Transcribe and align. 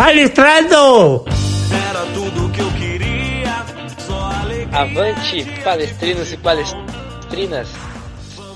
Palestrando! 0.00 1.26
Era 1.90 2.06
tudo 2.14 2.50
que 2.54 2.62
eu 2.62 2.72
queria, 2.72 3.52
só 3.98 4.30
alegria. 4.32 4.78
Avante, 4.78 5.62
palestrinos 5.62 6.32
e 6.32 6.38
palestrinas! 6.38 7.68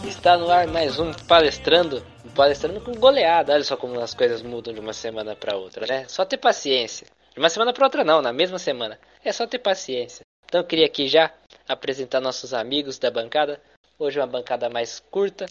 Está 0.09 0.39
no 0.39 0.51
ar 0.51 0.67
mais 0.67 0.99
um 0.99 1.13
Palestrando. 1.13 2.03
Um 2.25 2.31
palestrando 2.31 2.81
com 2.81 2.93
goleada. 2.93 3.53
Olha 3.53 3.63
só 3.63 3.77
como 3.77 4.01
as 4.01 4.15
coisas 4.15 4.41
mudam 4.41 4.73
de 4.73 4.81
uma 4.81 4.95
semana 4.95 5.37
para 5.37 5.55
outra, 5.55 5.87
né? 5.87 6.09
Só 6.09 6.25
ter 6.25 6.39
paciência. 6.39 7.07
De 7.35 7.39
uma 7.39 7.51
semana 7.51 7.75
para 7.75 7.85
outra, 7.85 8.03
não, 8.03 8.23
na 8.23 8.33
mesma 8.33 8.59
semana. 8.59 8.99
É 9.23 9.31
só 9.31 9.47
ter 9.47 9.59
paciência. 9.59 10.25
Então 10.47 10.63
eu 10.63 10.67
queria 10.67 10.87
aqui 10.87 11.09
já 11.09 11.31
apresentar 11.69 12.23
nossos 12.23 12.55
amigos 12.55 12.99
da 12.99 13.11
bancada. 13.11 13.61
Hoje 13.99 14.19
uma 14.19 14.27
bancada 14.27 14.71
mais 14.71 14.99
curta, 15.11 15.45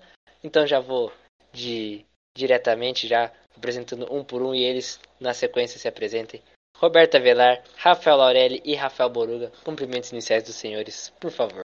então 0.44 0.66
já 0.66 0.80
vou 0.80 1.14
de 1.54 2.04
diretamente 2.36 3.08
já 3.08 3.32
apresentando 3.56 4.08
um 4.14 4.24
por 4.24 4.42
um 4.42 4.54
e 4.54 4.64
eles 4.64 5.00
na 5.20 5.34
sequência 5.34 5.80
se 5.80 5.88
apresentem. 5.88 6.42
Roberta 6.78 7.20
Velar, 7.20 7.64
Rafael 7.78 8.18
Laurelli 8.18 8.62
e 8.66 8.76
Rafael 8.76 9.10
Boruga. 9.10 9.52
Cumprimentos 9.64 10.12
iniciais 10.12 10.44
dos 10.44 10.56
senhores, 10.56 11.14
por 11.20 11.32
favor. 11.32 11.62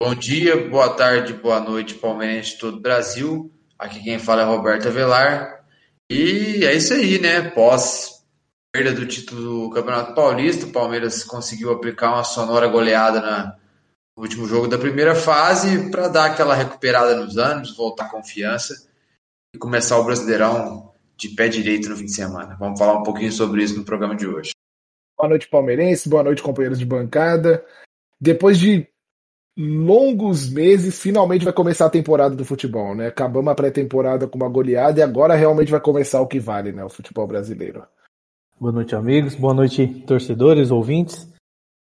Bom 0.00 0.14
dia, 0.14 0.68
boa 0.68 0.94
tarde, 0.94 1.32
boa 1.32 1.60
noite, 1.60 1.94
palmeirense 1.94 2.52
de 2.52 2.58
todo 2.58 2.76
o 2.76 2.80
Brasil. 2.80 3.50
Aqui 3.78 4.02
quem 4.02 4.18
fala 4.18 4.42
é 4.42 4.44
Roberto 4.44 4.88
Avelar. 4.88 5.64
E 6.10 6.64
é 6.64 6.74
isso 6.74 6.92
aí, 6.94 7.18
né? 7.18 7.50
Pós 7.50 8.14
perda 8.74 8.92
do 8.92 9.06
título 9.06 9.68
do 9.68 9.70
Campeonato 9.70 10.14
Paulista, 10.14 10.66
o 10.66 10.72
Palmeiras 10.72 11.22
conseguiu 11.22 11.70
aplicar 11.70 12.12
uma 12.12 12.24
sonora 12.24 12.66
goleada 12.66 13.20
na, 13.20 13.56
no 14.16 14.24
último 14.24 14.46
jogo 14.46 14.66
da 14.66 14.76
primeira 14.76 15.14
fase 15.14 15.90
para 15.90 16.08
dar 16.08 16.24
aquela 16.26 16.56
recuperada 16.56 17.14
nos 17.14 17.36
ânimos, 17.36 17.76
voltar 17.76 18.10
confiança 18.10 18.88
e 19.54 19.58
começar 19.58 19.96
o 19.98 20.04
Brasileirão 20.04 20.93
de 21.16 21.28
pé 21.30 21.48
direito 21.48 21.88
no 21.88 21.96
fim 21.96 22.06
de 22.06 22.14
semana. 22.14 22.56
Vamos 22.58 22.78
falar 22.78 22.98
um 22.98 23.02
pouquinho 23.02 23.32
sobre 23.32 23.62
isso 23.62 23.76
no 23.76 23.84
programa 23.84 24.14
de 24.14 24.26
hoje. 24.26 24.52
Boa 25.16 25.28
noite, 25.28 25.48
palmeirense. 25.48 26.08
Boa 26.08 26.22
noite, 26.22 26.42
companheiros 26.42 26.78
de 26.78 26.84
bancada. 26.84 27.64
Depois 28.20 28.58
de 28.58 28.86
longos 29.56 30.50
meses, 30.50 31.00
finalmente 31.00 31.44
vai 31.44 31.52
começar 31.52 31.86
a 31.86 31.90
temporada 31.90 32.34
do 32.34 32.44
futebol, 32.44 32.94
né? 32.94 33.06
Acabamos 33.06 33.52
a 33.52 33.54
pré-temporada 33.54 34.26
com 34.26 34.36
uma 34.36 34.48
goleada 34.48 34.98
e 34.98 35.02
agora 35.02 35.34
realmente 35.34 35.70
vai 35.70 35.80
começar 35.80 36.20
o 36.20 36.26
que 36.26 36.40
vale, 36.40 36.72
né? 36.72 36.84
O 36.84 36.88
futebol 36.88 37.26
brasileiro. 37.26 37.84
Boa 38.58 38.72
noite, 38.72 38.94
amigos. 38.94 39.34
Boa 39.34 39.54
noite, 39.54 39.86
torcedores, 40.06 40.70
ouvintes. 40.70 41.28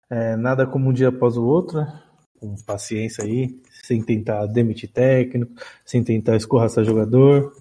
É, 0.10 0.36
nada 0.36 0.66
como 0.66 0.90
um 0.90 0.94
dia 0.94 1.10
após 1.10 1.38
o 1.38 1.46
outro, 1.46 1.78
né? 1.78 2.02
Com 2.40 2.56
paciência 2.66 3.24
aí, 3.24 3.60
sem 3.84 4.02
tentar 4.02 4.48
demitir 4.48 4.90
técnico, 4.92 5.52
sem 5.86 6.04
tentar 6.04 6.36
escorraçar 6.36 6.84
jogador. 6.84 7.54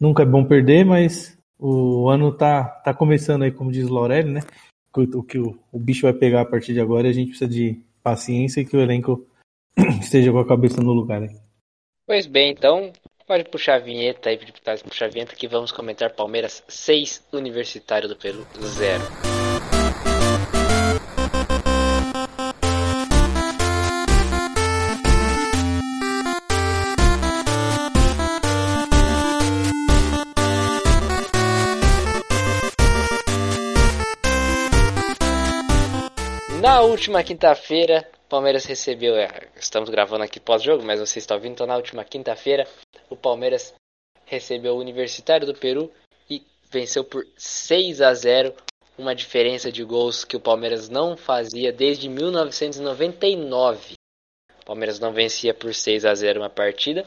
Nunca 0.00 0.22
é 0.22 0.26
bom 0.26 0.44
perder, 0.44 0.84
mas 0.84 1.38
o 1.58 2.08
ano 2.08 2.32
tá, 2.32 2.64
tá 2.64 2.94
começando 2.94 3.42
aí, 3.42 3.52
como 3.52 3.70
diz 3.70 3.88
o 3.88 3.92
Laurelli, 3.92 4.30
né? 4.30 4.40
O 4.96 5.22
que 5.22 5.38
o, 5.38 5.58
o 5.70 5.78
bicho 5.78 6.02
vai 6.02 6.12
pegar 6.12 6.40
a 6.40 6.46
partir 6.46 6.72
de 6.72 6.80
agora 6.80 7.06
e 7.06 7.10
a 7.10 7.12
gente 7.12 7.28
precisa 7.28 7.48
de 7.48 7.78
paciência 8.02 8.60
e 8.60 8.64
que 8.64 8.76
o 8.76 8.80
elenco 8.80 9.26
esteja 10.00 10.32
com 10.32 10.38
a 10.38 10.46
cabeça 10.46 10.80
no 10.80 10.92
lugar. 10.92 11.20
Né? 11.20 11.28
Pois 12.06 12.26
bem, 12.26 12.52
então 12.52 12.92
pode 13.26 13.44
puxar 13.44 13.76
a 13.76 13.78
vinheta 13.78 14.30
aí, 14.30 14.36
deputados, 14.36 14.82
puxar 14.82 15.06
a 15.06 15.10
vinheta 15.10 15.36
que 15.36 15.46
vamos 15.46 15.70
comentar 15.70 16.10
Palmeiras 16.10 16.64
6, 16.66 17.28
Universitário 17.32 18.08
do 18.08 18.16
Peru 18.16 18.44
0. 18.58 19.39
Na 36.80 36.86
última 36.86 37.22
quinta-feira, 37.22 38.10
Palmeiras 38.26 38.64
recebeu. 38.64 39.14
é, 39.14 39.28
Estamos 39.54 39.90
gravando 39.90 40.24
aqui 40.24 40.40
pós-jogo, 40.40 40.82
mas 40.82 40.98
você 40.98 41.18
está 41.18 41.34
ouvindo. 41.34 41.52
Então, 41.52 41.66
na 41.66 41.76
última 41.76 42.02
quinta-feira, 42.06 42.66
o 43.10 43.14
Palmeiras 43.14 43.74
recebeu 44.24 44.74
o 44.74 44.80
Universitário 44.80 45.46
do 45.46 45.52
Peru 45.52 45.92
e 46.30 46.42
venceu 46.70 47.04
por 47.04 47.26
6 47.36 48.00
a 48.00 48.14
0 48.14 48.54
uma 48.96 49.14
diferença 49.14 49.70
de 49.70 49.84
gols 49.84 50.24
que 50.24 50.38
o 50.38 50.40
Palmeiras 50.40 50.88
não 50.88 51.18
fazia 51.18 51.70
desde 51.70 52.08
1999. 52.08 53.92
O 54.62 54.64
Palmeiras 54.64 54.98
não 54.98 55.12
vencia 55.12 55.52
por 55.52 55.74
6 55.74 56.06
a 56.06 56.14
0 56.14 56.40
uma 56.40 56.48
partida. 56.48 57.06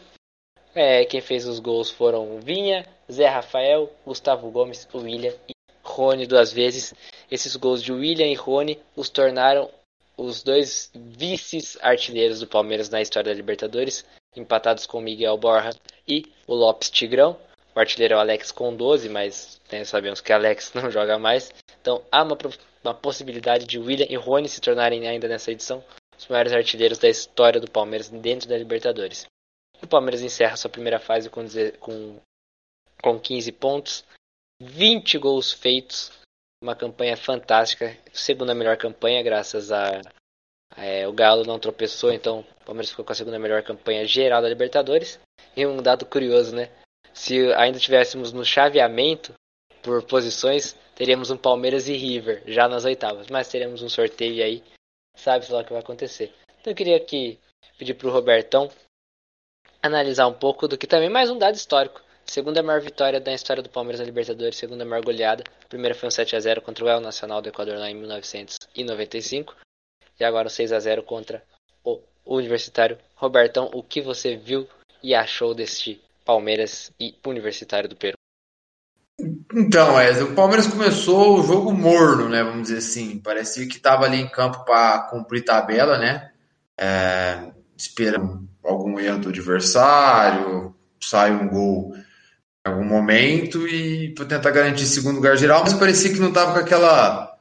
É, 0.75 1.03
quem 1.03 1.19
fez 1.19 1.47
os 1.47 1.57
gols 1.57 1.89
foram 1.89 2.35
o 2.35 2.39
Vinha, 2.39 2.85
Zé 3.11 3.27
Rafael, 3.27 3.91
Gustavo 4.05 4.51
Gomes, 4.51 4.87
o 4.93 4.99
William 4.99 5.33
e 5.49 5.53
Rony 5.83 6.25
duas 6.25 6.51
vezes. 6.51 6.93
Esses 7.29 7.55
gols 7.55 7.83
de 7.83 7.91
William 7.91 8.27
e 8.27 8.35
Rony 8.35 8.79
os 8.95 9.09
tornaram 9.09 9.69
os 10.17 10.43
dois 10.43 10.89
vices-artilheiros 10.93 12.39
do 12.39 12.47
Palmeiras 12.47 12.89
na 12.89 13.01
história 13.01 13.31
da 13.31 13.35
Libertadores, 13.35 14.05
empatados 14.35 14.85
com 14.85 15.01
Miguel 15.01 15.37
Borja 15.37 15.71
e 16.07 16.25
o 16.47 16.53
Lopes 16.53 16.89
Tigrão. 16.89 17.37
O 17.75 17.79
artilheiro 17.79 18.13
é 18.13 18.17
o 18.17 18.19
Alex 18.19 18.51
com 18.51 18.75
12, 18.75 19.09
mas 19.09 19.59
né, 19.71 19.83
sabemos 19.83 20.21
que 20.21 20.31
Alex 20.31 20.71
não 20.75 20.91
joga 20.91 21.17
mais. 21.17 21.51
Então 21.81 22.03
há 22.11 22.23
uma, 22.23 22.37
uma 22.83 22.93
possibilidade 22.93 23.65
de 23.65 23.79
William 23.79 24.07
e 24.09 24.15
Rony 24.15 24.47
se 24.47 24.61
tornarem 24.61 25.07
ainda 25.07 25.27
nessa 25.27 25.51
edição 25.51 25.83
os 26.17 26.27
maiores 26.27 26.53
artilheiros 26.53 26.99
da 26.99 27.09
história 27.09 27.59
do 27.59 27.69
Palmeiras 27.69 28.09
dentro 28.09 28.47
da 28.47 28.57
Libertadores. 28.57 29.25
O 29.81 29.87
Palmeiras 29.87 30.21
encerra 30.21 30.55
sua 30.55 30.69
primeira 30.69 30.99
fase 30.99 31.29
com, 31.29 31.43
com, 31.79 32.19
com 33.01 33.19
15 33.19 33.51
pontos, 33.53 34.05
20 34.61 35.17
gols 35.17 35.51
feitos, 35.51 36.11
uma 36.61 36.75
campanha 36.75 37.17
fantástica, 37.17 37.97
segunda 38.11 38.53
melhor 38.53 38.77
campanha, 38.77 39.21
graças 39.21 39.71
a. 39.71 40.01
é, 40.77 41.07
o 41.07 41.13
Galo 41.13 41.43
não 41.43 41.59
tropeçou, 41.59 42.11
então 42.11 42.39
o 42.39 42.65
Palmeiras 42.65 42.89
ficou 42.89 43.03
com 43.03 43.11
a 43.11 43.15
segunda 43.15 43.39
melhor 43.39 43.63
campanha 43.63 44.05
geral 44.05 44.41
da 44.41 44.49
Libertadores. 44.49 45.19
E 45.55 45.65
um 45.65 45.81
dado 45.81 46.05
curioso, 46.05 46.55
né? 46.55 46.69
Se 47.13 47.53
ainda 47.53 47.77
tivéssemos 47.79 48.31
no 48.31 48.43
chaveamento 48.43 49.33
por 49.81 50.01
posições, 50.03 50.75
teríamos 50.95 51.29
um 51.29 51.37
Palmeiras 51.37 51.87
e 51.87 51.93
River 51.93 52.41
já 52.47 52.67
nas 52.67 52.85
oitavas, 52.85 53.27
mas 53.27 53.49
teremos 53.49 53.81
um 53.81 53.89
sorteio 53.89 54.43
aí, 54.43 54.63
sabe-se 55.15 55.51
lá 55.51 55.61
o 55.61 55.65
que 55.65 55.73
vai 55.73 55.81
acontecer. 55.81 56.33
Então 56.59 56.71
eu 56.71 56.75
queria 56.75 56.97
aqui 56.97 57.37
pedir 57.77 57.93
para 57.93 58.07
o 58.07 58.11
Robertão 58.11 58.71
analisar 59.81 60.27
um 60.27 60.33
pouco 60.33 60.67
do 60.67 60.77
que 60.77 60.87
também 60.87 61.09
mais 61.09 61.29
um 61.29 61.37
dado 61.37 61.55
histórico. 61.55 62.01
Segunda 62.33 62.63
maior 62.63 62.81
vitória 62.81 63.19
da 63.19 63.31
história 63.31 63.61
do 63.61 63.69
Palmeiras 63.69 63.99
na 63.99 64.07
Libertadores, 64.07 64.57
segunda 64.57 64.83
maior 64.83 65.05
goleada. 65.05 65.43
A 65.63 65.67
primeira 65.67 65.93
foi 65.93 66.07
um 66.07 66.11
7 66.11 66.35
a 66.35 66.39
0 66.39 66.63
contra 66.63 66.83
o 66.83 66.89
El 66.89 66.99
Nacional 66.99 67.43
do 67.43 67.49
Equador 67.49 67.77
lá 67.77 67.87
em 67.91 67.93
1995 67.93 69.53
e 70.19 70.23
agora 70.23 70.47
um 70.47 70.49
6 70.49 70.71
a 70.71 70.79
0 70.79 71.03
contra 71.03 71.43
o 71.85 72.01
Universitário. 72.25 72.97
Robertão, 73.15 73.69
o 73.71 73.83
que 73.83 74.01
você 74.01 74.35
viu 74.35 74.67
e 75.03 75.13
achou 75.13 75.53
deste 75.53 76.01
Palmeiras 76.25 76.91
e 76.99 77.15
Universitário 77.23 77.87
do 77.87 77.95
Peru? 77.95 78.17
Então, 79.53 79.93
Wesley, 79.93 80.31
o 80.31 80.33
Palmeiras 80.33 80.65
começou 80.65 81.39
o 81.39 81.43
jogo 81.43 81.71
morno, 81.71 82.27
né? 82.29 82.43
Vamos 82.43 82.63
dizer 82.63 82.79
assim. 82.79 83.19
Parecia 83.19 83.67
que 83.67 83.75
estava 83.75 84.05
ali 84.05 84.19
em 84.19 84.27
campo 84.27 84.65
para 84.65 85.03
cumprir 85.11 85.45
tabela, 85.45 85.99
né? 85.99 86.31
É, 86.79 87.51
esperando 87.77 88.49
algum 88.63 88.99
erro 88.99 89.19
do 89.19 89.29
adversário, 89.29 90.75
sai 90.99 91.31
um 91.31 91.47
gol 91.47 91.93
algum 92.63 92.85
momento 92.85 93.67
e 93.67 94.13
para 94.13 94.25
tentar 94.25 94.51
garantir 94.51 94.85
segundo 94.85 95.17
lugar 95.17 95.37
geral, 95.37 95.61
mas 95.63 95.73
parecia 95.73 96.13
que 96.13 96.19
não 96.19 96.29
estava 96.29 96.53
com 96.53 96.59
aquela, 96.59 97.37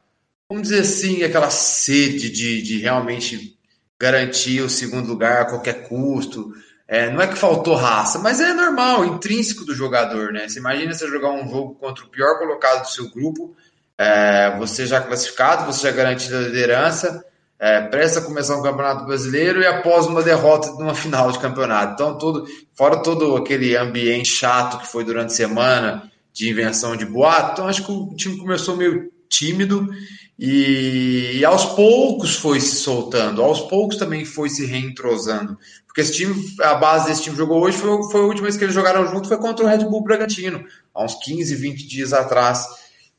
vamos 0.48 0.68
dizer 0.68 0.80
assim, 0.80 1.22
aquela 1.22 1.50
sede 1.50 2.28
de, 2.30 2.60
de 2.60 2.78
realmente 2.78 3.56
garantir 3.98 4.60
o 4.62 4.68
segundo 4.68 5.06
lugar 5.06 5.42
a 5.42 5.44
qualquer 5.44 5.88
custo. 5.88 6.52
É, 6.88 7.10
não 7.10 7.22
é 7.22 7.26
que 7.28 7.38
faltou 7.38 7.74
raça, 7.74 8.18
mas 8.18 8.40
é 8.40 8.52
normal, 8.52 9.04
intrínseco 9.04 9.64
do 9.64 9.74
jogador, 9.74 10.32
né? 10.32 10.48
Você 10.48 10.58
imagina 10.58 10.92
você 10.92 11.06
jogar 11.06 11.30
um 11.30 11.48
jogo 11.48 11.74
contra 11.76 12.04
o 12.04 12.08
pior 12.08 12.38
colocado 12.38 12.82
do 12.82 12.90
seu 12.90 13.08
grupo, 13.08 13.56
é, 13.96 14.56
você 14.58 14.84
já 14.84 15.00
classificado, 15.00 15.72
você 15.72 15.84
já 15.88 15.92
garantido 15.92 16.36
a 16.36 16.40
liderança, 16.40 17.24
é, 17.62 17.80
presta 17.80 18.18
a 18.18 18.24
começar 18.24 18.56
um 18.56 18.62
campeonato 18.62 19.06
brasileiro 19.06 19.62
e 19.62 19.66
após 19.66 20.06
uma 20.06 20.20
derrota 20.20 20.72
numa 20.72 20.96
final 20.96 21.30
de 21.30 21.38
campeonato. 21.38 21.92
Então, 21.92 22.18
todo, 22.18 22.44
fora 22.74 23.00
todo 23.00 23.36
aquele 23.36 23.76
ambiente 23.76 24.30
chato 24.30 24.80
que 24.80 24.88
foi 24.88 25.04
durante 25.04 25.28
a 25.28 25.36
semana 25.36 26.10
de 26.32 26.50
invenção 26.50 26.96
de 26.96 27.06
boato, 27.06 27.52
então 27.52 27.68
acho 27.68 27.84
que 27.84 27.92
o 27.92 28.16
time 28.16 28.36
começou 28.36 28.76
meio 28.76 29.12
tímido 29.28 29.88
e, 30.36 31.36
e 31.38 31.44
aos 31.44 31.66
poucos 31.66 32.34
foi 32.34 32.58
se 32.58 32.74
soltando, 32.74 33.40
aos 33.40 33.60
poucos 33.60 33.96
também 33.96 34.24
foi 34.24 34.48
se 34.48 34.66
reentrosando. 34.66 35.56
Porque 35.86 36.00
esse 36.00 36.14
time, 36.14 36.34
a 36.62 36.74
base 36.74 37.06
desse 37.06 37.22
time 37.22 37.36
jogou 37.36 37.62
hoje 37.62 37.78
foi, 37.78 37.90
foi 38.10 38.22
a 38.22 38.24
última 38.24 38.46
vez 38.46 38.56
que 38.56 38.64
eles 38.64 38.74
jogaram 38.74 39.06
junto, 39.06 39.28
foi 39.28 39.38
contra 39.38 39.64
o 39.64 39.68
Red 39.68 39.84
Bull 39.84 40.02
Bragantino, 40.02 40.64
há 40.92 41.04
uns 41.04 41.14
15, 41.14 41.54
20 41.54 41.86
dias 41.86 42.12
atrás. 42.12 42.66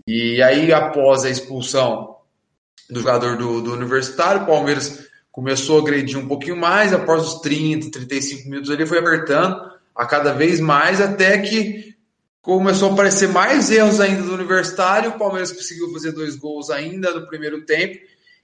E 0.05 0.41
aí, 0.41 0.73
após 0.73 1.23
a 1.23 1.29
expulsão 1.29 2.12
do 2.89 2.99
jogador 2.99 3.37
do, 3.37 3.61
do 3.61 3.73
Universitário, 3.73 4.43
o 4.43 4.45
Palmeiras 4.45 5.07
começou 5.31 5.79
a 5.79 5.81
agredir 5.81 6.17
um 6.17 6.27
pouquinho 6.27 6.55
mais, 6.55 6.93
após 6.93 7.23
os 7.23 7.41
30, 7.41 7.91
35 7.91 8.49
minutos 8.49 8.69
ele 8.69 8.85
foi 8.85 8.99
apertando 8.99 9.71
a 9.95 10.05
cada 10.05 10.33
vez 10.33 10.59
mais, 10.59 11.01
até 11.01 11.37
que 11.39 11.95
começou 12.41 12.89
a 12.89 12.93
aparecer 12.93 13.29
mais 13.29 13.71
erros 13.71 13.99
ainda 13.99 14.21
do 14.21 14.33
Universitário. 14.33 15.11
O 15.11 15.17
Palmeiras 15.17 15.51
conseguiu 15.51 15.91
fazer 15.91 16.11
dois 16.11 16.35
gols 16.35 16.69
ainda 16.69 17.11
no 17.13 17.25
primeiro 17.27 17.65
tempo. 17.65 17.97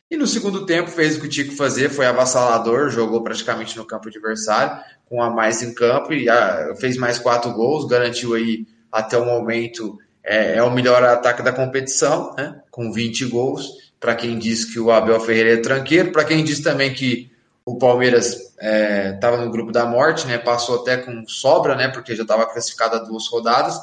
E 0.09 0.17
no 0.17 0.25
segundo 0.25 0.65
tempo 0.65 0.89
fez 0.89 1.15
o 1.15 1.21
que 1.21 1.29
tinha 1.29 1.47
que 1.47 1.55
fazer, 1.55 1.89
foi 1.89 2.07
avassalador, 2.07 2.89
jogou 2.89 3.21
praticamente 3.21 3.77
no 3.77 3.85
campo 3.85 4.07
adversário, 4.07 4.83
com 5.05 5.21
a 5.21 5.29
mais 5.29 5.61
em 5.61 5.71
campo 5.71 6.11
e 6.11 6.27
a, 6.27 6.73
fez 6.79 6.97
mais 6.97 7.19
quatro 7.19 7.53
gols, 7.53 7.87
garantiu 7.87 8.33
aí 8.33 8.65
até 8.91 9.15
o 9.15 9.25
momento 9.25 9.99
é, 10.23 10.55
é 10.55 10.63
o 10.63 10.71
melhor 10.71 11.03
ataque 11.03 11.43
da 11.43 11.53
competição, 11.53 12.33
né, 12.35 12.59
com 12.71 12.91
20 12.91 13.25
gols. 13.25 13.88
Para 13.99 14.15
quem 14.15 14.37
diz 14.39 14.65
que 14.65 14.79
o 14.79 14.91
Abel 14.91 15.19
Ferreira 15.19 15.53
é 15.53 15.57
tranqueiro, 15.57 16.11
para 16.11 16.23
quem 16.23 16.43
diz 16.43 16.61
também 16.61 16.93
que 16.93 17.29
o 17.65 17.77
Palmeiras 17.77 18.49
estava 19.13 19.37
é, 19.37 19.45
no 19.45 19.51
grupo 19.51 19.71
da 19.71 19.85
morte, 19.85 20.25
né? 20.25 20.37
Passou 20.37 20.81
até 20.81 20.97
com 20.97 21.23
sobra, 21.27 21.75
né? 21.75 21.87
Porque 21.87 22.15
já 22.15 22.23
estava 22.23 22.45
classificado 22.47 22.95
a 22.95 22.99
duas 22.99 23.27
rodadas. 23.27 23.79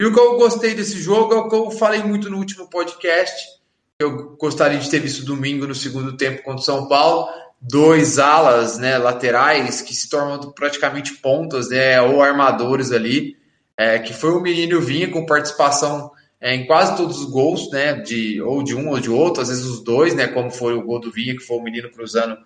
E 0.00 0.04
o 0.04 0.12
que 0.12 0.18
eu 0.18 0.36
gostei 0.36 0.74
desse 0.74 0.98
jogo 1.00 1.34
é 1.34 1.36
o 1.36 1.48
que 1.48 1.54
eu 1.54 1.70
falei 1.70 2.02
muito 2.02 2.30
no 2.30 2.38
último 2.38 2.68
podcast. 2.68 3.60
Eu 3.98 4.34
gostaria 4.40 4.78
de 4.78 4.90
ter 4.90 4.98
visto 4.98 5.24
domingo 5.24 5.66
no 5.66 5.74
segundo 5.74 6.16
tempo 6.16 6.42
contra 6.42 6.60
o 6.60 6.64
São 6.64 6.88
Paulo. 6.88 7.28
Dois 7.60 8.18
alas, 8.18 8.78
né, 8.78 8.96
laterais 8.96 9.82
que 9.82 9.94
se 9.94 10.08
tornam 10.08 10.52
praticamente 10.52 11.14
pontas, 11.16 11.68
né, 11.68 12.00
ou 12.00 12.22
armadores 12.22 12.90
ali. 12.90 13.36
É, 13.76 13.98
que 13.98 14.12
foi 14.12 14.30
o 14.32 14.40
menino 14.40 14.80
Vinha 14.80 15.10
com 15.10 15.24
participação 15.24 16.10
é, 16.40 16.54
em 16.54 16.66
quase 16.66 16.96
todos 16.96 17.18
os 17.18 17.30
gols, 17.30 17.70
né, 17.70 17.94
de, 17.94 18.40
ou 18.40 18.62
de 18.62 18.74
um 18.74 18.88
ou 18.88 18.98
de 18.98 19.10
outro, 19.10 19.42
às 19.42 19.48
vezes 19.48 19.64
os 19.64 19.84
dois, 19.84 20.14
né, 20.14 20.26
como 20.28 20.50
foi 20.50 20.74
o 20.74 20.82
gol 20.82 20.98
do 20.98 21.10
Vinha, 21.10 21.36
que 21.36 21.44
foi 21.44 21.58
o 21.58 21.62
menino 21.62 21.90
cruzando 21.90 22.38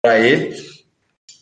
para 0.00 0.18
ele. 0.18 0.56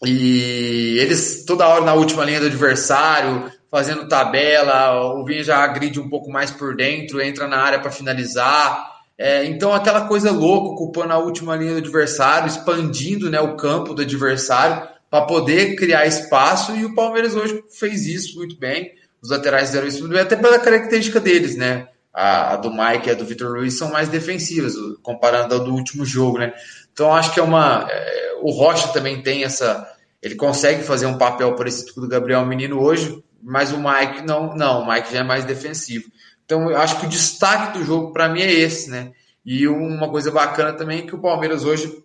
E 0.05 0.97
eles 0.99 1.45
toda 1.45 1.69
hora 1.69 1.85
na 1.85 1.95
última 1.95 2.25
linha 2.25 2.41
do 2.41 2.47
adversário, 2.47 3.51
fazendo 3.71 4.09
tabela, 4.09 5.15
o 5.15 5.25
Vinha 5.25 5.45
já 5.45 5.59
agride 5.59 6.01
um 6.01 6.09
pouco 6.09 6.31
mais 6.31 6.51
por 6.51 6.75
dentro, 6.75 7.21
entra 7.21 7.47
na 7.47 7.59
área 7.59 7.79
para 7.79 7.93
finalizar. 7.93 8.91
É, 9.17 9.45
então 9.45 9.73
aquela 9.73 10.09
coisa 10.09 10.33
louca, 10.33 10.71
ocupando 10.71 11.13
a 11.13 11.19
última 11.19 11.55
linha 11.55 11.73
do 11.73 11.79
adversário, 11.79 12.49
expandindo 12.49 13.31
né, 13.31 13.41
o 13.41 13.55
campo 13.55 13.95
do 13.95 14.03
adversário 14.03 14.89
para 15.11 15.27
poder 15.27 15.77
criar 15.77 16.07
espaço, 16.07 16.75
e 16.75 16.85
o 16.85 16.95
Palmeiras 16.95 17.35
hoje 17.35 17.63
fez 17.69 18.07
isso 18.07 18.39
muito 18.39 18.57
bem. 18.59 18.95
Os 19.21 19.31
laterais 19.31 19.69
fizeram 19.69 19.87
isso 19.87 20.01
muito 20.01 20.13
bem, 20.13 20.23
até 20.23 20.37
pela 20.37 20.59
característica 20.59 21.21
deles, 21.21 21.57
né? 21.57 21.89
A, 22.13 22.55
a 22.55 22.57
do 22.57 22.71
Mike 22.71 23.09
e 23.09 23.11
a 23.13 23.15
do 23.15 23.25
Vitor 23.25 23.53
Luiz 23.53 23.79
são 23.79 23.91
mais 23.91 24.09
defensivas, 24.09 24.75
comparando 25.03 25.55
ao 25.55 25.65
do 25.65 25.73
último 25.73 26.05
jogo, 26.05 26.39
né? 26.39 26.53
Então 26.93 27.15
acho 27.15 27.33
que 27.33 27.41
é 27.41 27.43
uma. 27.43 27.87
É, 27.89 28.33
o 28.43 28.51
Rocha 28.51 28.89
também 28.89 29.23
tem 29.23 29.45
essa. 29.45 29.89
Ele 30.21 30.35
consegue 30.35 30.83
fazer 30.83 31.07
um 31.07 31.17
papel 31.17 31.55
parecido 31.55 31.95
com 31.95 32.01
o 32.01 32.03
do 32.03 32.09
Gabriel 32.09 32.45
Menino 32.45 32.81
hoje, 32.81 33.23
mas 33.43 33.73
o 33.73 33.79
Mike 33.79 34.27
não, 34.27 34.55
não, 34.55 34.83
o 34.83 34.93
Mike 34.93 35.13
já 35.13 35.21
é 35.21 35.23
mais 35.23 35.45
defensivo. 35.45 36.11
Então 36.45 36.71
eu 36.71 36.77
acho 36.77 36.99
que 36.99 37.07
o 37.07 37.09
destaque 37.09 37.79
do 37.79 37.85
jogo 37.85 38.13
para 38.13 38.29
mim 38.29 38.43
é 38.43 38.51
esse, 38.51 38.91
né? 38.91 39.13
E 39.45 39.67
uma 39.69 40.11
coisa 40.11 40.31
bacana 40.31 40.73
também 40.73 40.99
é 40.99 41.03
que 41.03 41.15
o 41.15 41.21
Palmeiras 41.21 41.65
hoje 41.65 42.05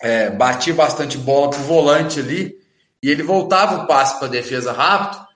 é, 0.00 0.30
batia 0.30 0.74
bastante 0.74 1.18
bola 1.18 1.50
pro 1.50 1.58
volante 1.60 2.20
ali 2.20 2.58
e 3.02 3.10
ele 3.10 3.22
voltava 3.22 3.82
o 3.82 3.86
passe 3.86 4.18
para 4.18 4.28
defesa 4.28 4.72
rápido 4.72 5.26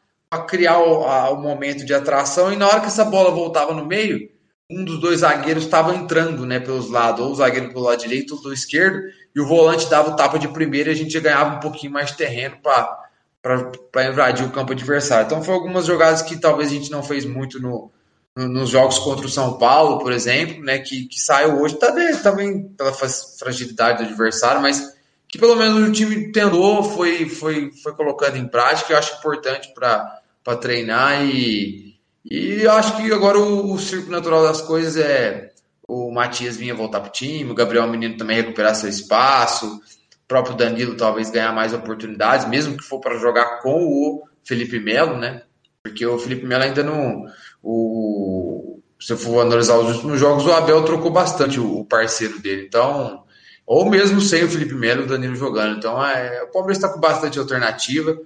criar 0.42 0.78
o, 0.78 1.04
a, 1.04 1.30
o 1.30 1.40
momento 1.40 1.84
de 1.84 1.94
atração. 1.94 2.52
E 2.52 2.56
na 2.56 2.66
hora 2.68 2.80
que 2.80 2.86
essa 2.86 3.04
bola 3.04 3.30
voltava 3.30 3.72
no 3.72 3.86
meio, 3.86 4.28
um 4.70 4.84
dos 4.84 5.00
dois 5.00 5.20
zagueiros 5.20 5.64
estava 5.64 5.94
entrando 5.94 6.46
né, 6.46 6.58
pelos 6.58 6.90
lados, 6.90 7.24
ou 7.24 7.32
o 7.32 7.34
zagueiro 7.34 7.68
pelo 7.68 7.84
lado 7.84 8.00
direito 8.00 8.34
ou 8.34 8.42
do 8.42 8.52
esquerdo, 8.52 9.02
e 9.34 9.40
o 9.40 9.46
volante 9.46 9.88
dava 9.90 10.10
o 10.10 10.16
tapa 10.16 10.38
de 10.38 10.48
primeira 10.48 10.90
e 10.90 10.92
a 10.92 10.96
gente 10.96 11.18
ganhava 11.20 11.56
um 11.56 11.60
pouquinho 11.60 11.92
mais 11.92 12.10
de 12.10 12.16
terreno 12.16 12.56
para 12.62 14.08
invadir 14.08 14.46
o 14.46 14.50
campo 14.50 14.72
adversário. 14.72 15.26
Então, 15.26 15.42
foi 15.42 15.54
algumas 15.54 15.86
jogadas 15.86 16.22
que 16.22 16.36
talvez 16.36 16.70
a 16.70 16.74
gente 16.74 16.90
não 16.90 17.02
fez 17.02 17.24
muito 17.24 17.60
no, 17.60 17.90
no, 18.36 18.48
nos 18.48 18.70
jogos 18.70 18.98
contra 18.98 19.26
o 19.26 19.30
São 19.30 19.58
Paulo, 19.58 19.98
por 19.98 20.12
exemplo, 20.12 20.62
né, 20.62 20.78
que, 20.78 21.06
que 21.06 21.20
saiu 21.20 21.60
hoje 21.60 21.78
também, 21.78 22.16
também 22.16 22.62
pela 22.68 22.92
fragilidade 22.92 23.98
do 23.98 24.08
adversário, 24.08 24.62
mas 24.62 24.94
que 25.28 25.38
pelo 25.38 25.56
menos 25.56 25.88
o 25.88 25.92
time 25.92 26.30
tentou, 26.30 26.82
foi, 26.84 27.28
foi, 27.28 27.72
foi 27.82 27.92
colocando 27.94 28.36
em 28.36 28.46
prática, 28.46 28.92
eu 28.92 28.98
acho 28.98 29.18
importante 29.18 29.72
para 29.74 30.20
treinar 30.56 31.24
e 31.24 31.84
e 32.24 32.62
eu 32.62 32.72
acho 32.72 32.96
que 32.96 33.12
agora 33.12 33.38
o, 33.38 33.72
o 33.72 33.78
círculo 33.78 34.12
natural 34.12 34.42
das 34.44 34.62
coisas 34.62 34.96
é 34.96 35.52
o 35.86 36.10
Matias 36.10 36.56
vinha 36.56 36.74
voltar 36.74 37.00
para 37.00 37.10
o 37.10 37.12
time, 37.12 37.50
o 37.50 37.54
Gabriel 37.54 37.86
Menino 37.86 38.16
também 38.16 38.36
recuperar 38.36 38.74
seu 38.74 38.88
espaço, 38.88 39.66
o 39.66 40.26
próprio 40.26 40.56
Danilo 40.56 40.96
talvez 40.96 41.30
ganhar 41.30 41.52
mais 41.52 41.74
oportunidades, 41.74 42.48
mesmo 42.48 42.76
que 42.76 42.82
for 42.82 43.00
para 43.00 43.18
jogar 43.18 43.60
com 43.60 43.84
o 43.84 44.22
Felipe 44.42 44.80
Melo, 44.80 45.18
né? 45.18 45.42
Porque 45.82 46.06
o 46.06 46.18
Felipe 46.18 46.46
Melo 46.46 46.64
ainda 46.64 46.82
não. 46.82 47.26
O, 47.62 48.80
se 48.98 49.12
eu 49.12 49.18
for 49.18 49.42
analisar 49.42 49.76
os 49.76 49.96
últimos 49.96 50.18
jogos, 50.18 50.46
o 50.46 50.52
Abel 50.52 50.82
trocou 50.82 51.10
bastante 51.10 51.60
o, 51.60 51.84
parceiro 51.84 52.38
dele. 52.40 52.64
Então, 52.66 53.24
ou 53.66 53.84
mesmo 53.90 54.22
sem 54.22 54.44
o 54.44 54.48
Felipe 54.48 54.74
Melo 54.74 55.02
o 55.02 55.06
Danilo 55.06 55.36
jogando. 55.36 55.76
Então, 55.76 56.02
é, 56.02 56.42
o 56.42 56.50
Palmeiras 56.50 56.78
está 56.78 56.88
com 56.88 56.98
bastante 56.98 57.38
alternativa. 57.38 58.18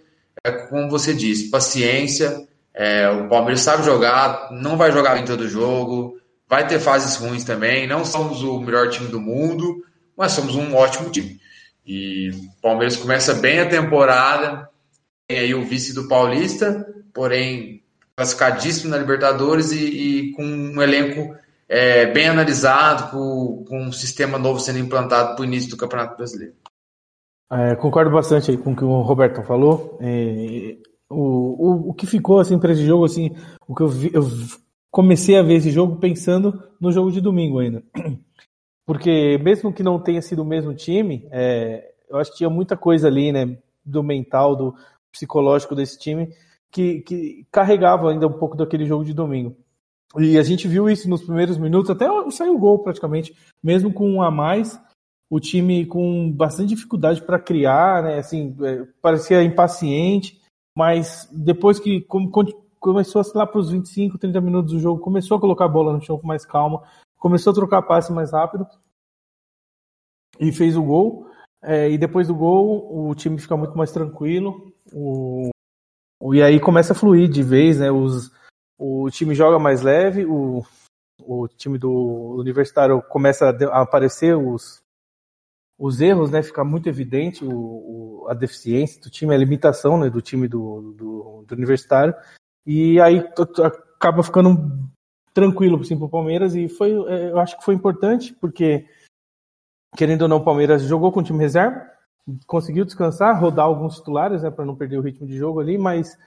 É 0.45 0.51
como 0.51 0.89
você 0.89 1.13
disse, 1.15 1.51
paciência 1.51 2.49
é, 2.79 3.11
o 3.11 3.29
Palmeiras 3.29 3.63
sabe 3.63 3.85
jogar, 3.85 4.53
não 4.53 4.77
vai 4.77 4.93
jogar 4.93 5.19
em 5.19 5.25
todo 5.25 5.49
jogo, 5.49 6.17
vai 6.49 6.65
ter 6.65 6.79
fases 6.79 7.17
ruins 7.17 7.43
também. 7.43 7.89
Não 7.89 8.05
somos 8.05 8.41
o 8.45 8.61
melhor 8.61 8.89
time 8.89 9.09
do 9.09 9.21
mundo, 9.21 9.85
mas 10.17 10.31
somos 10.31 10.55
um 10.55 10.77
ótimo 10.77 11.11
time. 11.11 11.41
E 11.85 12.31
o 12.31 12.61
Palmeiras 12.63 12.97
começa 12.97 13.35
bem 13.35 13.59
a 13.59 13.69
temporada, 13.69 14.69
tem 15.27 15.41
aí 15.41 15.55
o 15.55 15.65
vice 15.65 15.93
do 15.93 16.07
Paulista, 16.07 16.87
porém 17.13 17.83
classificadíssimo 18.15 18.91
na 18.91 18.99
Libertadores 18.99 19.73
e, 19.73 19.85
e 19.85 20.33
com 20.33 20.45
um 20.45 20.81
elenco 20.81 21.35
é, 21.69 22.07
bem 22.07 22.29
analisado, 22.29 23.11
com, 23.11 23.65
com, 23.69 23.83
um 23.87 23.93
sistema 23.93 24.39
novo 24.39 24.61
sendo 24.61 24.79
implantado 24.79 25.35
para 25.35 25.43
o 25.43 25.45
início 25.45 25.71
do 25.71 25.77
Campeonato 25.77 26.17
Brasileiro. 26.17 26.55
É, 27.51 27.75
concordo 27.77 28.11
bastante 28.11 28.57
com 28.59 28.73
o 28.73 28.77
que 28.77 28.85
o 28.85 29.01
Roberto 29.01 29.43
falou. 29.43 29.99
É, 30.01 30.77
o, 31.09 31.17
o, 31.17 31.91
o 31.91 31.95
que 31.95 32.07
ficou 32.07 32.39
assim 32.39 32.59
para 32.59 32.73
esse 32.73 32.85
jogo, 32.85 33.05
assim, 33.05 33.35
o 33.67 33.75
que 33.75 33.83
eu, 33.83 33.89
vi, 33.89 34.11
eu 34.13 34.23
comecei 34.91 35.39
a 35.39 35.43
ver 35.43 35.55
esse 35.55 35.71
jogo 35.71 35.97
pensando 35.97 36.63
no 36.81 36.93
jogo 36.93 37.11
de 37.11 37.21
domingo 37.21 37.59
ainda. 37.59 37.83
Porque 38.85 39.39
mesmo 39.39 39.73
que 39.73 39.83
não 39.83 39.99
tenha 39.99 40.21
sido 40.23 40.43
o 40.43 40.47
mesmo 40.47 40.75
time, 40.75 41.27
é, 41.31 41.93
eu 42.09 42.19
acho 42.19 42.31
que 42.31 42.39
tinha 42.39 42.51
muita 42.51 42.77
coisa 42.77 43.09
ali, 43.09 43.33
né, 43.33 43.59
do 43.85 44.03
mental, 44.03 44.57
do 44.57 44.75
psicológico 45.13 45.75
desse 45.75 45.99
time, 45.99 46.29
que, 46.71 47.01
que 47.01 47.47
carregava 47.51 48.11
ainda 48.11 48.27
um 48.27 48.33
pouco 48.33 48.57
daquele 48.57 48.87
jogo 48.87 49.05
de 49.05 49.15
domingo. 49.15 49.57
E 50.17 50.39
a 50.39 50.43
gente 50.43 50.67
viu 50.67 50.89
isso 50.89 51.09
nos 51.09 51.23
primeiros 51.23 51.59
minutos, 51.59 51.91
até 51.91 52.07
saiu 52.31 52.55
o 52.55 52.59
gol 52.59 52.79
praticamente, 52.79 53.35
mesmo 53.63 53.93
com 53.93 54.11
um 54.11 54.23
a 54.23 54.31
mais, 54.31 54.81
o 55.31 55.39
time 55.39 55.85
com 55.85 56.31
bastante 56.31 56.71
dificuldade 56.71 57.23
para 57.23 57.39
criar, 57.39 58.03
né, 58.03 58.19
assim, 58.19 58.57
é, 58.63 58.87
parecia 59.03 59.43
impaciente, 59.43 60.41
mas 60.77 61.29
depois 61.33 61.79
que 61.79 62.07
começou 62.81 63.23
lá 63.35 63.47
para 63.47 63.61
os 63.61 63.71
25, 63.71 64.17
30 64.17 64.41
minutos 64.41 64.73
do 64.73 64.81
jogo, 64.81 65.01
começou 65.01 65.37
a 65.37 65.41
colocar 65.41 65.67
a 65.67 65.69
bola 65.69 65.93
no 65.93 66.01
chão 66.01 66.19
com 66.19 66.27
mais 66.27 66.47
calma, 66.47 66.83
começou 67.19 67.51
a 67.51 67.55
trocar 67.55 67.83
passe 67.83 68.13
mais 68.13 68.33
rápido 68.33 68.67
e 70.41 70.53
fez 70.53 70.77
o 70.77 70.83
gol. 70.83 71.29
É, 71.61 71.91
e 71.91 71.99
depois 71.99 72.29
do 72.29 72.35
gol, 72.35 73.09
o 73.09 73.15
time 73.15 73.39
fica 73.39 73.57
muito 73.57 73.77
mais 73.77 73.91
tranquilo. 73.91 74.73
O, 74.93 75.51
e 76.33 76.41
aí 76.43 76.61
começa 76.61 76.93
a 76.93 76.97
fluir 76.97 77.29
de 77.29 77.43
vez, 77.43 77.81
né? 77.81 77.91
Os, 77.91 78.31
o 78.79 79.11
time 79.11 79.35
joga 79.35 79.59
mais 79.59 79.83
leve, 79.83 80.25
o, 80.25 80.65
o 81.21 81.49
time 81.49 81.79
do 81.79 82.37
Universitário 82.39 83.03
começa 83.03 83.51
a 83.51 83.83
aparecer 83.83 84.37
os, 84.37 84.79
os 85.79 86.01
erros, 86.01 86.31
né, 86.31 86.43
fica 86.43 86.65
muito 86.65 86.89
evidente 86.89 87.45
o, 87.45 87.51
o, 87.51 88.27
a 88.29 88.35
deficiência 88.35 89.01
do 89.01 89.09
time, 89.09 89.33
a 89.33 89.39
limitação 89.39 89.97
né, 89.99 90.11
do 90.11 90.21
time 90.21 90.49
do, 90.49 90.93
do, 90.97 91.45
do 91.47 91.55
universitário, 91.55 92.15
e 92.67 93.01
aí 93.01 93.25
acaba 93.97 94.23
ficando 94.25 94.59
tranquilo 95.33 95.81
assim, 95.81 95.97
para 95.97 96.07
o 96.07 96.11
Palmeiras, 96.11 96.57
e 96.57 96.69
foi, 96.69 96.91
é, 96.91 97.31
eu 97.31 97.39
acho 97.39 97.57
que 97.57 97.65
foi 97.65 97.75
importante, 97.75 98.35
porque, 98.35 98.87
querendo 99.97 100.23
ou 100.23 100.29
não, 100.29 100.39
o 100.39 100.45
Palmeiras 100.45 100.83
jogou 100.83 101.13
com 101.13 101.21
o 101.21 101.23
time 101.23 101.39
reserva, 101.39 101.87
conseguiu 102.47 102.85
descansar, 102.85 103.41
rodar 103.41 103.67
alguns 103.67 103.97
titulares, 103.97 104.43
né, 104.43 104.51
para 104.51 104.65
não 104.65 104.75
perder 104.75 104.99
o 104.99 105.03
ritmo 105.03 105.29
de 105.29 105.37
jogo 105.37 105.61
ali, 105.61 105.79
mas 105.79 106.19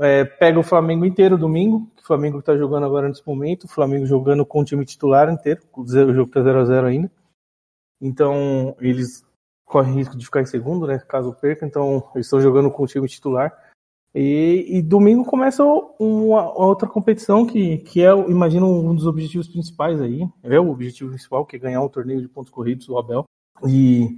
é, 0.00 0.24
pega 0.24 0.60
o 0.60 0.62
Flamengo 0.62 1.06
inteiro 1.06 1.38
domingo, 1.38 1.90
que 1.96 2.02
o 2.02 2.06
Flamengo 2.06 2.40
está 2.40 2.54
jogando 2.58 2.84
agora 2.84 3.08
nesse 3.08 3.26
momento, 3.26 3.64
o 3.64 3.68
Flamengo 3.68 4.04
jogando 4.04 4.44
com 4.44 4.60
o 4.60 4.64
time 4.64 4.84
titular 4.84 5.32
inteiro, 5.32 5.62
o 5.74 5.86
jogo 5.86 6.28
está 6.28 6.40
0x0 6.40 6.84
ainda, 6.84 7.10
então, 8.02 8.74
eles 8.80 9.24
correm 9.64 9.94
risco 9.94 10.18
de 10.18 10.24
ficar 10.24 10.42
em 10.42 10.46
segundo, 10.46 10.88
né? 10.88 10.98
Caso 10.98 11.32
perca. 11.40 11.64
Então, 11.64 12.10
eles 12.14 12.26
estão 12.26 12.40
jogando 12.40 12.70
com 12.70 12.82
o 12.82 12.86
time 12.86 13.06
titular. 13.06 13.56
E, 14.14 14.66
e 14.68 14.82
domingo 14.82 15.24
começa 15.24 15.64
uma, 15.64 16.52
outra 16.52 16.86
competição 16.86 17.46
que, 17.46 17.78
que 17.78 18.02
é, 18.02 18.10
imagino, 18.28 18.66
um 18.66 18.94
dos 18.94 19.06
objetivos 19.06 19.48
principais 19.48 20.00
aí. 20.00 20.28
É 20.42 20.58
o 20.58 20.68
objetivo 20.68 21.10
principal, 21.10 21.46
que 21.46 21.56
é 21.56 21.60
ganhar 21.60 21.80
o 21.80 21.88
torneio 21.88 22.20
de 22.20 22.28
pontos 22.28 22.50
corridos 22.50 22.86
do 22.86 22.98
Abel. 22.98 23.24
E 23.66 24.08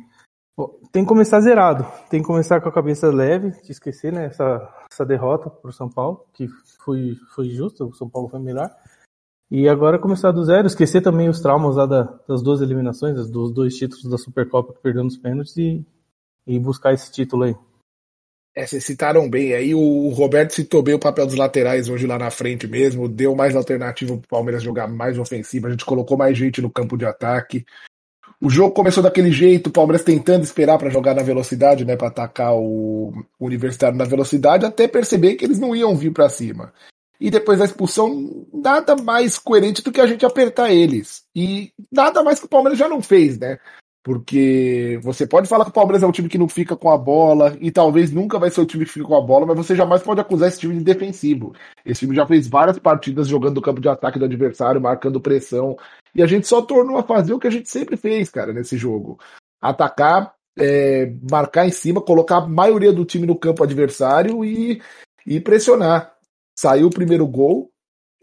Tem 0.91 1.05
que 1.05 1.09
começar 1.09 1.41
zerado, 1.41 1.87
tem 2.09 2.23
que 2.23 2.27
começar 2.27 2.61
com 2.61 2.69
a 2.69 2.73
cabeça 2.73 3.09
leve, 3.09 3.51
de 3.63 3.71
esquecer 3.71 4.13
né, 4.13 4.27
essa, 4.27 4.73
essa 4.91 5.05
derrota 5.05 5.51
para 5.51 5.69
o 5.69 5.73
São 5.73 5.91
Paulo, 5.91 6.25
que 6.33 6.49
foi, 6.85 7.17
foi 7.35 7.51
justa, 7.51 7.85
o 7.85 7.93
São 7.93 8.09
Paulo 8.09 8.29
foi 8.29 8.41
melhor. 8.41 8.71
E 9.57 9.69
agora 9.69 10.01
começar 10.01 10.33
do 10.33 10.45
zero, 10.45 10.67
esquecer 10.67 11.01
também 11.01 11.29
os 11.29 11.41
traumas 11.41 11.77
lá 11.77 11.87
da, 11.87 12.13
das 12.27 12.43
duas 12.43 12.61
eliminações, 12.61 13.31
dos 13.31 13.55
dois 13.55 13.77
títulos 13.77 14.05
da 14.05 14.19
Supercopa 14.19 14.73
que 14.73 14.81
perdeu 14.81 15.05
nos 15.05 15.17
pênaltis 15.17 15.57
e, 15.57 15.87
e 16.45 16.59
buscar 16.59 16.93
esse 16.93 17.13
título 17.13 17.45
aí. 17.45 17.55
É, 18.53 18.67
vocês 18.67 18.85
citaram 18.85 19.31
bem 19.31 19.55
aí, 19.55 19.73
o 19.73 20.09
Roberto 20.09 20.55
citou 20.55 20.83
bem 20.83 20.97
o 20.97 20.99
papel 20.99 21.25
dos 21.25 21.37
laterais 21.37 21.89
hoje 21.89 22.05
lá 22.05 22.19
na 22.19 22.33
frente 22.33 22.67
mesmo, 22.67 23.09
deu 23.09 23.37
mais 23.37 23.55
alternativa 23.55 24.17
para 24.17 24.25
o 24.25 24.29
Palmeiras 24.29 24.61
jogar 24.61 24.89
mais 24.89 25.17
ofensivo, 25.21 25.69
a 25.69 25.71
gente 25.71 25.85
colocou 25.85 26.19
mais 26.19 26.37
gente 26.37 26.61
no 26.61 26.69
campo 26.69 26.97
de 26.97 27.07
ataque. 27.07 27.65
O 28.41 28.51
jogo 28.51 28.75
começou 28.75 29.05
daquele 29.05 29.31
jeito, 29.31 29.69
o 29.69 29.73
Palmeiras 29.73 30.03
tentando 30.03 30.43
esperar 30.43 30.79
para 30.79 30.91
jogar 30.91 31.15
na 31.15 31.23
velocidade, 31.23 31.85
né, 31.85 31.95
para 31.95 32.09
atacar 32.09 32.57
o 32.57 33.13
Universitário 33.39 33.97
na 33.97 34.05
velocidade, 34.05 34.67
até 34.67 34.89
perceber 34.89 35.37
que 35.37 35.45
eles 35.45 35.61
não 35.61 35.77
iam 35.77 35.95
vir 35.95 36.13
para 36.13 36.29
cima. 36.29 36.73
E 37.21 37.31
depois 37.31 37.59
da 37.59 37.65
expulsão, 37.65 38.47
nada 38.53 38.97
mais 38.97 39.39
coerente 39.39 39.83
do 39.83 39.93
que 39.93 40.01
a 40.01 40.07
gente 40.07 40.27
apertar 40.27 40.73
eles. 40.73 41.25
E 41.35 41.73
nada 41.91 42.23
mais 42.23 42.41
que 42.41 42.47
o 42.47 42.49
Palmeiras 42.49 42.79
já 42.79 42.89
não 42.89 43.01
fez, 43.01 43.39
né? 43.39 43.59
Porque 44.05 45.01
você 45.03 45.27
pode 45.27 45.49
falar 45.49 45.65
que 45.65 45.71
o 45.71 45.75
Palmeiras 45.75 46.03
é 46.03 46.07
um 46.07 46.13
time 46.13 46.29
que 46.29 46.37
não 46.37 46.47
fica 46.47 46.77
com 46.77 46.91
a 46.91 46.99
bola, 46.99 47.57
e 47.59 47.71
talvez 47.71 48.13
nunca 48.13 48.39
vai 48.39 48.51
ser 48.51 48.61
o 48.61 48.67
time 48.67 48.85
que 48.85 48.93
fica 48.93 49.07
com 49.07 49.17
a 49.17 49.21
bola, 49.21 49.47
mas 49.47 49.57
você 49.57 49.75
jamais 49.75 50.03
pode 50.03 50.21
acusar 50.21 50.49
esse 50.49 50.61
time 50.61 50.77
de 50.77 50.85
defensivo. 50.85 51.55
Esse 51.87 52.01
time 52.01 52.15
já 52.15 52.27
fez 52.27 52.47
várias 52.47 52.79
partidas 52.79 53.27
jogando 53.27 53.55
no 53.55 53.63
campo 53.63 53.81
de 53.81 53.89
ataque 53.89 54.19
do 54.19 54.27
adversário, 54.27 54.79
marcando 54.79 55.23
pressão, 55.23 55.75
e 56.15 56.23
a 56.23 56.27
gente 56.27 56.47
só 56.47 56.61
tornou 56.61 56.99
a 56.99 57.03
fazer 57.03 57.33
o 57.33 57.39
que 57.39 57.47
a 57.47 57.51
gente 57.51 57.71
sempre 57.71 57.97
fez, 57.97 58.29
cara, 58.29 58.53
nesse 58.53 58.77
jogo. 58.77 59.19
Atacar, 59.59 60.35
é, 60.59 61.11
marcar 61.31 61.67
em 61.67 61.73
cima, 61.73 62.03
colocar 62.03 62.37
a 62.37 62.47
maioria 62.47 62.93
do 62.93 63.07
time 63.07 63.27
no 63.27 63.39
campo 63.39 63.65
adversário 63.65 64.45
e, 64.45 64.83
e 65.27 65.41
pressionar. 65.41 66.14
Saiu 66.57 66.87
o 66.87 66.91
primeiro 66.91 67.27
gol, 67.27 67.71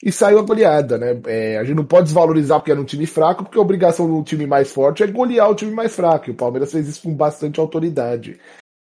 e 0.03 0.11
saiu 0.11 0.39
a 0.39 0.41
goleada, 0.41 0.97
né? 0.97 1.19
É, 1.27 1.57
a 1.57 1.63
gente 1.63 1.75
não 1.75 1.85
pode 1.85 2.05
desvalorizar 2.05 2.59
porque 2.59 2.71
era 2.71 2.81
um 2.81 2.85
time 2.85 3.05
fraco, 3.05 3.43
porque 3.43 3.57
a 3.57 3.61
obrigação 3.61 4.07
do 4.09 4.23
time 4.23 4.47
mais 4.47 4.71
forte 4.71 5.03
é 5.03 5.07
golear 5.07 5.49
o 5.49 5.55
time 5.55 5.71
mais 5.71 5.95
fraco. 5.95 6.29
E 6.29 6.31
o 6.31 6.35
Palmeiras 6.35 6.71
fez 6.71 6.87
isso 6.87 7.03
com 7.03 7.13
bastante 7.13 7.59
autoridade. 7.59 8.39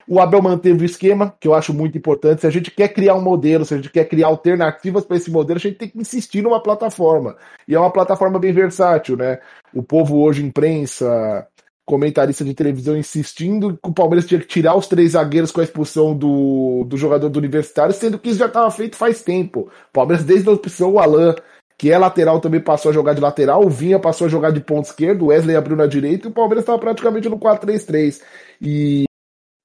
O 0.07 0.19
Abel 0.19 0.41
manteve 0.41 0.83
o 0.83 0.85
esquema, 0.85 1.35
que 1.39 1.47
eu 1.47 1.53
acho 1.53 1.73
muito 1.73 1.97
importante. 1.97 2.41
Se 2.41 2.47
a 2.47 2.49
gente 2.49 2.71
quer 2.71 2.89
criar 2.89 3.15
um 3.15 3.21
modelo, 3.21 3.65
se 3.65 3.73
a 3.73 3.77
gente 3.77 3.89
quer 3.89 4.05
criar 4.05 4.27
alternativas 4.27 5.05
para 5.05 5.17
esse 5.17 5.29
modelo, 5.29 5.57
a 5.57 5.61
gente 5.61 5.77
tem 5.77 5.89
que 5.89 5.99
insistir 5.99 6.41
numa 6.41 6.61
plataforma. 6.61 7.35
E 7.67 7.75
é 7.75 7.79
uma 7.79 7.91
plataforma 7.91 8.39
bem 8.39 8.53
versátil, 8.53 9.17
né? 9.17 9.39
O 9.73 9.83
povo 9.83 10.21
hoje, 10.21 10.43
imprensa, 10.43 11.45
comentarista 11.85 12.43
de 12.43 12.53
televisão 12.53 12.97
insistindo 12.97 13.77
que 13.81 13.89
o 13.89 13.93
Palmeiras 13.93 14.25
tinha 14.25 14.39
que 14.39 14.47
tirar 14.47 14.75
os 14.75 14.87
três 14.87 15.11
zagueiros 15.11 15.51
com 15.51 15.61
a 15.61 15.63
expulsão 15.63 16.15
do, 16.15 16.85
do 16.85 16.97
jogador 16.97 17.29
do 17.29 17.37
Universitário, 17.37 17.93
sendo 17.93 18.19
que 18.19 18.29
isso 18.29 18.39
já 18.39 18.45
estava 18.45 18.69
feito 18.71 18.95
faz 18.95 19.21
tempo. 19.21 19.69
O 19.89 19.93
Palmeiras, 19.93 20.25
desde 20.25 20.47
a 20.47 20.53
opção, 20.53 20.93
o 20.93 20.99
Alan, 20.99 21.35
que 21.77 21.91
é 21.91 21.97
lateral, 21.97 22.39
também 22.39 22.61
passou 22.61 22.91
a 22.91 22.93
jogar 22.93 23.13
de 23.13 23.21
lateral, 23.21 23.65
o 23.65 23.69
Vinha 23.69 23.99
passou 23.99 24.27
a 24.27 24.29
jogar 24.29 24.51
de 24.51 24.61
ponto 24.61 24.85
esquerdo, 24.85 25.23
o 25.23 25.27
Wesley 25.27 25.55
abriu 25.55 25.75
na 25.75 25.87
direita 25.87 26.27
e 26.27 26.31
o 26.31 26.33
Palmeiras 26.33 26.63
estava 26.63 26.79
praticamente 26.79 27.27
no 27.27 27.39
4-3-3. 27.39 28.21
E 28.61 29.05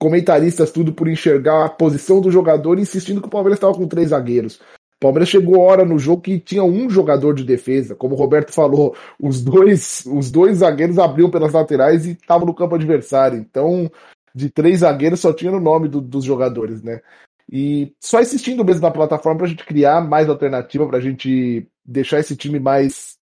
comentaristas 0.00 0.70
tudo 0.70 0.92
por 0.92 1.08
enxergar 1.08 1.64
a 1.64 1.68
posição 1.68 2.20
do 2.20 2.30
jogador, 2.30 2.78
insistindo 2.78 3.20
que 3.20 3.28
o 3.28 3.30
Palmeiras 3.30 3.58
estava 3.58 3.74
com 3.74 3.86
três 3.86 4.10
zagueiros. 4.10 4.60
O 4.96 5.00
Palmeiras 5.00 5.28
chegou 5.28 5.60
hora 5.60 5.84
no 5.84 5.98
jogo 5.98 6.22
que 6.22 6.40
tinha 6.40 6.64
um 6.64 6.88
jogador 6.88 7.34
de 7.34 7.44
defesa, 7.44 7.94
como 7.94 8.14
o 8.14 8.18
Roberto 8.18 8.50
falou, 8.50 8.96
os 9.20 9.42
dois, 9.42 10.04
os 10.06 10.30
dois 10.30 10.58
zagueiros 10.58 10.98
abriam 10.98 11.30
pelas 11.30 11.52
laterais 11.52 12.06
e 12.06 12.12
estavam 12.12 12.46
no 12.46 12.54
campo 12.54 12.76
adversário. 12.76 13.38
Então, 13.38 13.90
de 14.34 14.48
três 14.48 14.80
zagueiros 14.80 15.20
só 15.20 15.34
tinha 15.34 15.50
no 15.50 15.60
nome 15.60 15.86
do, 15.86 16.00
dos 16.00 16.24
jogadores, 16.24 16.82
né? 16.82 17.02
E 17.50 17.92
só 18.00 18.22
insistindo 18.22 18.64
mesmo 18.64 18.82
na 18.82 18.90
plataforma 18.90 19.38
para 19.38 19.46
a 19.46 19.50
gente 19.50 19.66
criar 19.66 20.00
mais 20.00 20.30
alternativa, 20.30 20.86
para 20.86 20.96
a 20.96 21.00
gente 21.00 21.68
deixar 21.84 22.18
esse 22.18 22.34
time 22.34 22.58
mais 22.58 23.16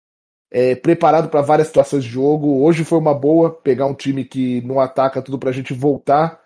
é, 0.51 0.75
preparado 0.75 1.27
para 1.27 1.41
várias 1.41 1.67
situações 1.67 2.03
de 2.03 2.09
jogo. 2.11 2.63
Hoje 2.63 2.83
foi 2.83 2.99
uma 2.99 3.15
boa 3.15 3.49
pegar 3.49 3.87
um 3.87 3.95
time 3.95 4.23
que 4.23 4.61
não 4.61 4.79
ataca 4.79 5.23
tudo 5.23 5.39
para 5.39 5.49
a 5.49 5.53
gente 5.53 5.73
voltar 5.73 6.42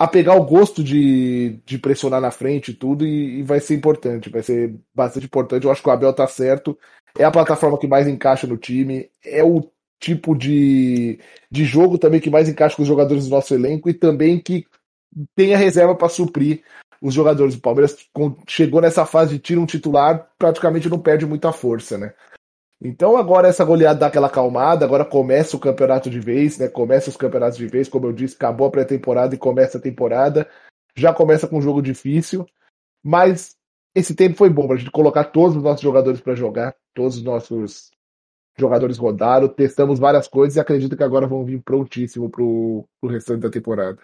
a 0.00 0.08
pegar 0.08 0.34
o 0.34 0.46
gosto 0.46 0.82
de, 0.82 1.60
de 1.66 1.78
pressionar 1.78 2.22
na 2.22 2.30
frente 2.30 2.70
e 2.70 2.74
tudo, 2.74 3.06
e, 3.06 3.40
e, 3.40 3.42
vai 3.42 3.60
ser 3.60 3.74
importante, 3.74 4.30
vai 4.30 4.42
ser 4.42 4.74
bastante 4.94 5.26
importante. 5.26 5.66
Eu 5.66 5.70
acho 5.70 5.82
que 5.82 5.88
o 5.90 5.92
Abel 5.92 6.10
tá 6.14 6.26
certo, 6.26 6.78
é 7.18 7.22
a 7.22 7.30
plataforma 7.30 7.78
que 7.78 7.86
mais 7.86 8.08
encaixa 8.08 8.46
no 8.46 8.56
time, 8.56 9.10
é 9.22 9.44
o 9.44 9.70
tipo 9.98 10.34
de, 10.34 11.20
de 11.50 11.66
jogo 11.66 11.98
também 11.98 12.18
que 12.18 12.30
mais 12.30 12.48
encaixa 12.48 12.76
com 12.76 12.80
os 12.80 12.88
jogadores 12.88 13.24
do 13.24 13.30
nosso 13.30 13.52
elenco 13.52 13.90
e 13.90 13.92
também 13.92 14.40
que 14.40 14.64
tem 15.36 15.52
a 15.52 15.58
reserva 15.58 15.94
para 15.94 16.08
suprir 16.08 16.62
os 17.02 17.12
jogadores. 17.12 17.54
O 17.54 17.60
Palmeiras 17.60 17.94
chegou 18.48 18.80
nessa 18.80 19.04
fase 19.04 19.34
de 19.34 19.38
tira 19.38 19.60
um 19.60 19.66
titular, 19.66 20.30
praticamente 20.38 20.88
não 20.88 20.98
perde 20.98 21.26
muita 21.26 21.52
força, 21.52 21.98
né? 21.98 22.14
Então 22.82 23.16
agora 23.16 23.48
essa 23.48 23.64
goleada 23.64 24.00
dá 24.00 24.06
aquela 24.06 24.28
acalmada, 24.28 24.84
agora 24.84 25.04
começa 25.04 25.56
o 25.56 25.60
campeonato 25.60 26.08
de 26.08 26.18
vez, 26.18 26.58
né? 26.58 26.66
Começa 26.68 27.10
os 27.10 27.16
campeonatos 27.16 27.58
de 27.58 27.66
vez, 27.66 27.88
como 27.88 28.06
eu 28.06 28.12
disse, 28.12 28.36
acabou 28.36 28.66
a 28.66 28.70
pré-temporada 28.70 29.34
e 29.34 29.38
começa 29.38 29.76
a 29.76 29.80
temporada. 29.80 30.48
Já 30.96 31.12
começa 31.12 31.46
com 31.46 31.58
um 31.58 31.62
jogo 31.62 31.82
difícil, 31.82 32.46
mas 33.04 33.54
esse 33.94 34.14
tempo 34.14 34.36
foi 34.36 34.48
bom 34.48 34.66
para 34.66 34.76
a 34.76 34.78
gente 34.78 34.90
colocar 34.90 35.24
todos 35.24 35.56
os 35.56 35.62
nossos 35.62 35.82
jogadores 35.82 36.20
para 36.20 36.34
jogar, 36.34 36.74
todos 36.94 37.16
os 37.16 37.22
nossos 37.22 37.90
jogadores 38.58 38.98
rodaram, 38.98 39.48
testamos 39.48 39.98
várias 39.98 40.26
coisas 40.26 40.56
e 40.56 40.60
acredito 40.60 40.96
que 40.96 41.02
agora 41.02 41.26
vão 41.26 41.44
vir 41.44 41.62
prontíssimo 41.62 42.30
para 42.30 42.42
o 42.42 42.86
restante 43.08 43.40
da 43.40 43.50
temporada. 43.50 43.98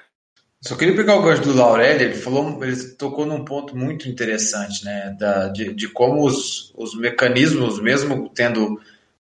Só 0.66 0.75
queria 0.75 0.96
pegar 0.96 1.14
o 1.14 1.23
gancho 1.23 1.42
do 1.42 1.54
Laurelli, 1.54 2.04
ele 2.04 2.14
falou, 2.14 2.62
ele 2.64 2.76
tocou 2.94 3.25
num 3.25 3.44
ponto 3.44 3.76
muito 3.76 4.08
interessante, 4.08 4.85
né? 4.85 5.16
Da, 5.16 5.46
de, 5.46 5.73
de 5.73 5.88
como 5.88 6.26
os, 6.26 6.73
os 6.76 6.99
mecanismos, 6.99 7.80
mesmo 7.80 8.28
tendo 8.35 8.80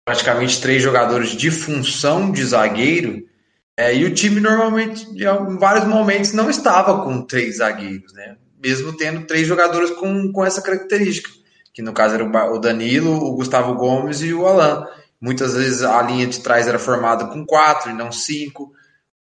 praticamente 0.04 0.60
três 0.60 0.82
jogadores 0.82 1.30
de 1.30 1.50
função 1.50 2.30
de 2.30 2.44
zagueiro, 2.44 3.26
é, 3.74 3.96
e 3.96 4.04
o 4.04 4.12
time 4.12 4.38
normalmente, 4.38 5.08
em 5.10 5.56
vários 5.56 5.86
momentos, 5.86 6.34
não 6.34 6.50
estava 6.50 7.02
com 7.02 7.22
três 7.22 7.56
zagueiros, 7.56 8.12
né? 8.12 8.36
Mesmo 8.62 8.94
tendo 8.94 9.26
três 9.26 9.46
jogadores 9.46 9.90
com, 9.92 10.30
com 10.30 10.44
essa 10.44 10.60
característica, 10.60 11.30
que 11.72 11.80
no 11.80 11.94
caso 11.94 12.16
era 12.16 12.52
o 12.52 12.58
Danilo, 12.58 13.14
o 13.14 13.34
Gustavo 13.34 13.74
Gomes 13.74 14.20
e 14.20 14.34
o 14.34 14.46
Alan. 14.46 14.86
Muitas 15.18 15.54
vezes 15.54 15.82
a 15.82 16.02
linha 16.02 16.26
de 16.26 16.40
trás 16.40 16.68
era 16.68 16.78
formada 16.78 17.24
com 17.28 17.46
quatro 17.46 17.90
e 17.90 17.94
não 17.94 18.12
cinco 18.12 18.74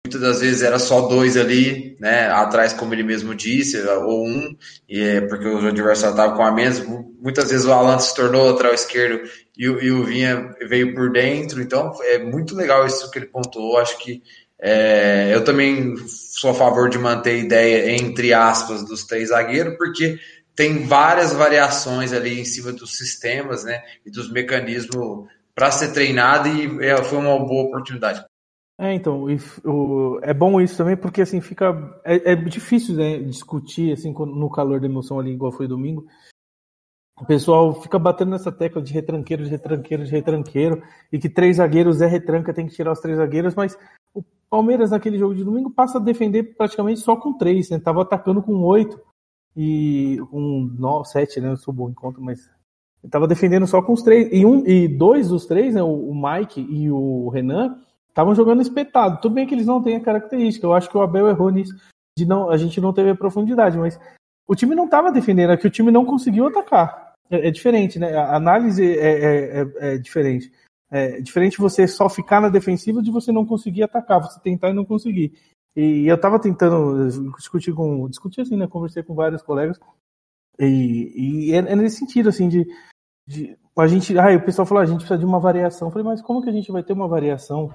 muitas 0.06 0.22
das 0.22 0.40
vezes 0.42 0.62
era 0.62 0.80
só 0.80 1.02
dois 1.02 1.38
ali, 1.38 1.96
né, 2.00 2.28
atrás, 2.30 2.74
como 2.74 2.94
ele 2.94 3.04
mesmo 3.04 3.36
disse, 3.36 3.78
ou 3.82 4.26
um, 4.26 4.56
e 4.88 5.02
é 5.02 5.22
porque 5.22 5.48
o 5.48 5.68
adversário 5.68 6.14
estava 6.14 6.36
com 6.36 6.44
a 6.44 6.52
menos. 6.52 6.82
Muitas 7.22 7.52
vezes 7.52 7.66
o 7.66 7.72
Alan 7.72 8.00
se 8.00 8.16
tornou 8.16 8.50
lateral 8.50 8.74
esquerdo 8.74 9.30
e, 9.58 9.66
e, 9.66 9.92
o 9.92 10.04
Vinha 10.04 10.56
veio 10.68 10.96
por 10.96 11.12
dentro, 11.12 11.62
então 11.62 11.94
é 12.04 12.18
muito 12.18 12.56
legal 12.56 12.86
isso 12.88 13.12
que 13.12 13.20
ele 13.20 13.28
pontuou. 13.28 13.78
Acho 13.78 13.98
que 14.00 14.24
é, 14.62 15.32
eu 15.34 15.44
também 15.44 15.96
sou 16.08 16.52
a 16.52 16.56
favor 16.56 16.90
de 16.90 16.98
manter 16.98 17.32
a 17.32 17.44
ideia, 17.44 17.92
entre 17.92 18.34
aspas, 18.34 18.84
dos 18.84 19.06
três 19.06 19.30
zagueiros, 19.30 19.78
porque 19.78 20.18
tem 20.56 20.86
várias 20.86 21.34
variações 21.34 22.14
ali 22.14 22.40
em 22.40 22.46
cima 22.46 22.72
dos 22.72 22.98
sistemas 22.98 23.64
né, 23.64 23.82
e 24.06 24.12
dos 24.12 24.32
mecanismos 24.32 25.28
para 25.54 25.72
ser 25.72 25.92
treinado 25.92 26.48
e 26.48 26.86
é, 26.86 26.98
foi 27.04 27.18
uma 27.18 27.38
boa 27.38 27.68
oportunidade. 27.68 28.29
É, 28.82 28.94
então, 28.94 29.26
o, 29.66 30.20
é 30.22 30.34
bom 30.34 30.62
isso 30.62 30.78
também, 30.78 30.96
porque 30.96 31.22
assim 31.22 31.42
fica. 31.42 32.00
É, 32.02 32.32
é 32.32 32.36
difícil 32.36 32.96
né, 32.96 33.20
discutir 33.20 33.92
assim 33.92 34.14
no 34.14 34.50
calor 34.50 34.80
da 34.80 34.86
emoção 34.86 35.20
ali, 35.20 35.32
igual 35.32 35.52
foi 35.52 35.68
domingo. 35.68 36.08
O 37.20 37.26
pessoal 37.26 37.74
fica 37.82 38.00
batendo 38.00 38.32
nessa 38.32 38.54
tecla 38.54 38.82
de 38.82 38.94
retranqueiro, 38.94 39.44
de 39.44 39.50
retranqueiro, 39.50 40.06
de 40.06 40.12
retranqueiro, 40.12 40.82
e 41.12 41.20
que 41.20 41.28
três 41.28 41.58
zagueiros 41.58 42.02
é 42.02 42.08
retranca, 42.08 42.54
tem 42.54 42.68
que 42.68 42.74
tirar 42.74 42.94
os 42.94 43.02
três 43.02 43.18
zagueiros, 43.18 43.54
mas 43.54 43.78
o 44.14 44.24
Palmeiras 44.50 44.92
naquele 44.92 45.20
jogo 45.20 45.36
de 45.36 45.44
domingo 45.44 45.70
passa 45.70 45.98
a 45.98 46.02
defender 46.02 46.56
praticamente 46.56 47.02
só 47.02 47.18
com 47.18 47.38
três, 47.38 47.70
né? 47.70 47.80
Tava 47.80 48.04
atacando 48.04 48.42
com 48.42 48.64
oito 48.64 48.98
e 49.58 50.22
um 50.32 50.74
no, 50.80 51.04
sete, 51.04 51.42
né? 51.42 51.52
Eu 51.52 51.58
sou 51.58 51.74
bom 51.74 51.90
em 51.90 51.94
conta, 51.94 52.22
mas 52.22 52.50
tava 53.12 53.28
defendendo 53.28 53.68
só 53.68 53.82
com 53.82 53.92
os 53.92 54.02
três. 54.02 54.30
E 54.32 54.46
um 54.46 54.66
e 54.66 54.88
dois 54.88 55.28
dos 55.28 55.46
três, 55.46 55.76
né? 55.76 55.84
O, 55.84 56.12
o 56.12 56.16
Mike 56.16 56.62
e 56.62 56.90
o 56.90 57.28
Renan 57.28 57.78
estavam 58.10 58.36
jogando 58.36 58.62
espetado. 58.62 59.22
Tudo 59.22 59.36
bem 59.36 59.48
que 59.48 59.56
eles 59.56 59.66
não 59.66 59.82
têm 59.82 59.96
a 59.96 60.04
característica. 60.04 60.66
Eu 60.66 60.74
acho 60.74 60.90
que 60.90 60.98
o 60.98 61.02
Abel 61.02 61.30
errou 61.30 61.50
nisso. 61.50 61.74
De 62.18 62.26
não, 62.26 62.50
a 62.50 62.58
gente 62.58 62.82
não 62.82 62.92
teve 62.92 63.12
a 63.12 63.16
profundidade, 63.16 63.78
mas 63.78 64.00
o 64.48 64.56
time 64.56 64.76
não 64.76 64.86
estava 64.86 65.12
defendendo, 65.12 65.54
é 65.54 65.58
que 65.58 65.68
o 65.68 65.70
time 65.70 65.92
não 65.92 66.06
conseguiu 66.06 66.48
atacar. 66.48 67.14
É, 67.30 67.48
é 67.48 67.52
diferente, 67.52 68.00
né? 68.00 68.16
A 68.16 68.36
análise 68.36 68.84
é, 68.84 69.08
é, 69.08 69.62
é, 69.62 69.94
é 69.94 69.98
diferente. 69.98 70.52
É 70.92 71.22
diferente 71.22 71.60
você 71.60 71.88
só 71.88 72.10
ficar 72.10 72.42
na 72.42 72.50
defensiva 72.50 73.02
de 73.02 73.12
você 73.12 73.32
não 73.32 73.46
conseguir 73.46 73.84
atacar, 73.84 74.20
você 74.20 74.40
tentar 74.40 74.72
e 74.72 74.74
não 74.74 74.84
conseguir. 74.84 75.34
E 75.76 76.08
eu 76.08 76.16
estava 76.16 76.40
tentando 76.40 77.08
discutir 77.38 77.74
com. 77.74 78.10
Discutir 78.10 78.42
assim, 78.42 78.58
né? 78.58 78.68
Conversei 78.68 79.04
com 79.04 79.14
vários 79.14 79.44
colegas. 79.44 79.80
E, 80.60 81.50
e 81.50 81.54
é, 81.54 81.58
é 81.58 81.76
nesse 81.76 81.98
sentido, 81.98 82.28
assim, 82.30 82.50
de, 82.50 82.68
de 83.28 83.56
a 83.78 83.88
gente. 83.88 84.18
Ah, 84.18 84.36
o 84.36 84.44
pessoal 84.44 84.66
falou, 84.66 84.82
ah, 84.82 84.84
a 84.84 84.88
gente 84.88 84.98
precisa 84.98 85.20
de 85.20 85.26
uma 85.26 85.40
variação. 85.40 85.88
Eu 85.88 85.92
falei, 85.92 86.08
mas 86.08 86.22
como 86.22 86.42
que 86.42 86.50
a 86.50 86.54
gente 86.54 86.72
vai 86.72 86.84
ter 86.84 86.94
uma 86.94 87.08
variação 87.08 87.72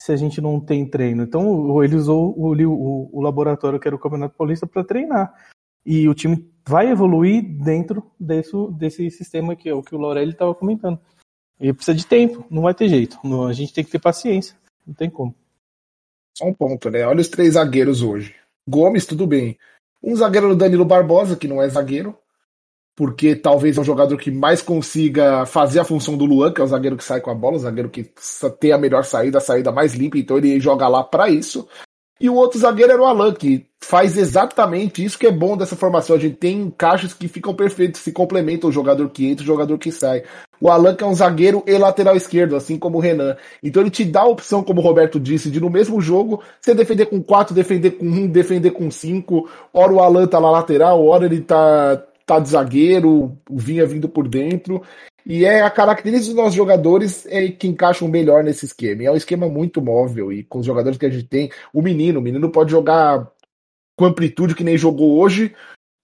se 0.00 0.12
a 0.12 0.16
gente 0.16 0.40
não 0.40 0.58
tem 0.58 0.88
treino. 0.88 1.22
Então 1.22 1.82
ele 1.82 1.96
usou 1.96 2.34
o, 2.36 2.54
o, 2.54 3.10
o 3.12 3.20
laboratório 3.20 3.78
que 3.78 3.86
era 3.86 3.94
o 3.94 3.98
Campeonato 3.98 4.36
Paulista 4.36 4.66
para 4.66 4.84
treinar. 4.84 5.34
E 5.84 6.08
o 6.08 6.14
time 6.14 6.50
vai 6.66 6.90
evoluir 6.90 7.42
dentro 7.42 8.10
desse, 8.18 8.52
desse 8.72 9.10
sistema 9.10 9.56
que 9.56 9.68
é 9.68 9.74
o 9.74 9.82
que 9.82 9.94
o 9.94 9.98
Laurelli 9.98 10.32
estava 10.32 10.54
comentando. 10.54 10.98
E 11.58 11.72
precisa 11.72 11.96
de 11.96 12.06
tempo, 12.06 12.44
não 12.50 12.62
vai 12.62 12.74
ter 12.74 12.88
jeito. 12.88 13.18
a 13.46 13.52
gente 13.52 13.72
tem 13.72 13.84
que 13.84 13.90
ter 13.90 13.98
paciência, 13.98 14.56
não 14.86 14.94
tem 14.94 15.10
como. 15.10 15.34
Só 16.36 16.46
um 16.46 16.54
ponto, 16.54 16.90
né? 16.90 17.04
Olha 17.06 17.20
os 17.20 17.28
três 17.28 17.54
zagueiros 17.54 18.02
hoje. 18.02 18.34
Gomes, 18.66 19.04
tudo 19.04 19.26
bem. 19.26 19.58
Um 20.02 20.16
zagueiro 20.16 20.48
no 20.48 20.56
Danilo 20.56 20.86
Barbosa, 20.86 21.36
que 21.36 21.46
não 21.46 21.60
é 21.60 21.68
zagueiro, 21.68 22.16
porque 22.96 23.34
talvez 23.34 23.78
é 23.78 23.80
um 23.80 23.84
jogador 23.84 24.16
que 24.18 24.30
mais 24.30 24.60
consiga 24.60 25.46
fazer 25.46 25.80
a 25.80 25.84
função 25.84 26.16
do 26.16 26.24
Luan, 26.24 26.52
que 26.52 26.60
é 26.60 26.64
o 26.64 26.66
zagueiro 26.66 26.96
que 26.96 27.04
sai 27.04 27.20
com 27.20 27.30
a 27.30 27.34
bola, 27.34 27.56
o 27.56 27.60
zagueiro 27.60 27.88
que 27.88 28.10
tem 28.58 28.72
a 28.72 28.78
melhor 28.78 29.04
saída, 29.04 29.38
a 29.38 29.40
saída 29.40 29.72
mais 29.72 29.94
limpa, 29.94 30.18
então 30.18 30.36
ele 30.36 30.60
joga 30.60 30.86
lá 30.88 31.02
para 31.02 31.30
isso. 31.30 31.66
E 32.20 32.28
o 32.28 32.34
outro 32.34 32.58
zagueiro 32.58 32.92
era 32.92 33.00
o 33.00 33.06
Alan, 33.06 33.32
que 33.32 33.66
faz 33.82 34.18
exatamente 34.18 35.02
isso 35.02 35.18
que 35.18 35.26
é 35.26 35.32
bom 35.32 35.56
dessa 35.56 35.74
formação. 35.74 36.14
A 36.14 36.18
gente 36.18 36.36
tem 36.36 36.60
encaixes 36.60 37.14
que 37.14 37.26
ficam 37.26 37.54
perfeitos, 37.54 38.02
se 38.02 38.12
complementam 38.12 38.68
o 38.68 38.72
jogador 38.72 39.08
que 39.08 39.26
entra 39.26 39.42
e 39.42 39.44
o 39.44 39.46
jogador 39.46 39.78
que 39.78 39.90
sai. 39.90 40.22
O 40.60 40.68
Alan 40.68 40.94
que 40.94 41.02
é 41.02 41.06
um 41.06 41.14
zagueiro 41.14 41.64
e 41.66 41.78
lateral 41.78 42.14
esquerdo, 42.14 42.54
assim 42.54 42.78
como 42.78 42.98
o 42.98 43.00
Renan. 43.00 43.38
Então 43.62 43.82
ele 43.82 43.90
te 43.90 44.04
dá 44.04 44.20
a 44.20 44.28
opção, 44.28 44.62
como 44.62 44.82
o 44.82 44.84
Roberto 44.84 45.18
disse, 45.18 45.50
de 45.50 45.58
no 45.58 45.70
mesmo 45.70 45.98
jogo 45.98 46.42
você 46.60 46.74
defender 46.74 47.06
com 47.06 47.22
quatro, 47.22 47.54
defender 47.54 47.92
com 47.92 48.04
um, 48.04 48.26
defender 48.26 48.72
com 48.72 48.90
cinco. 48.90 49.48
Ora 49.72 49.90
o 49.90 50.00
Alan 50.00 50.26
tá 50.26 50.38
lá 50.38 50.50
lateral, 50.50 51.02
ora 51.06 51.24
ele 51.24 51.40
tá, 51.40 51.96
tá 52.34 52.40
de 52.40 52.50
zagueiro, 52.50 53.36
o 53.48 53.58
Vinha 53.58 53.86
vindo 53.86 54.08
por 54.08 54.28
dentro. 54.28 54.82
E 55.26 55.44
é 55.44 55.62
a 55.62 55.70
característica 55.70 56.34
dos 56.34 56.42
nossos 56.42 56.54
jogadores 56.54 57.26
é 57.26 57.48
que 57.48 57.68
encaixam 57.68 58.08
melhor 58.08 58.42
nesse 58.42 58.64
esquema. 58.64 59.02
E 59.02 59.06
é 59.06 59.12
um 59.12 59.16
esquema 59.16 59.48
muito 59.48 59.82
móvel. 59.82 60.32
E 60.32 60.42
com 60.44 60.60
os 60.60 60.66
jogadores 60.66 60.98
que 60.98 61.06
a 61.06 61.10
gente 61.10 61.26
tem, 61.26 61.50
o 61.72 61.82
menino, 61.82 62.20
o 62.20 62.22
menino 62.22 62.50
pode 62.50 62.70
jogar 62.70 63.30
com 63.96 64.06
amplitude 64.06 64.54
que 64.54 64.64
nem 64.64 64.78
jogou 64.78 65.18
hoje, 65.18 65.54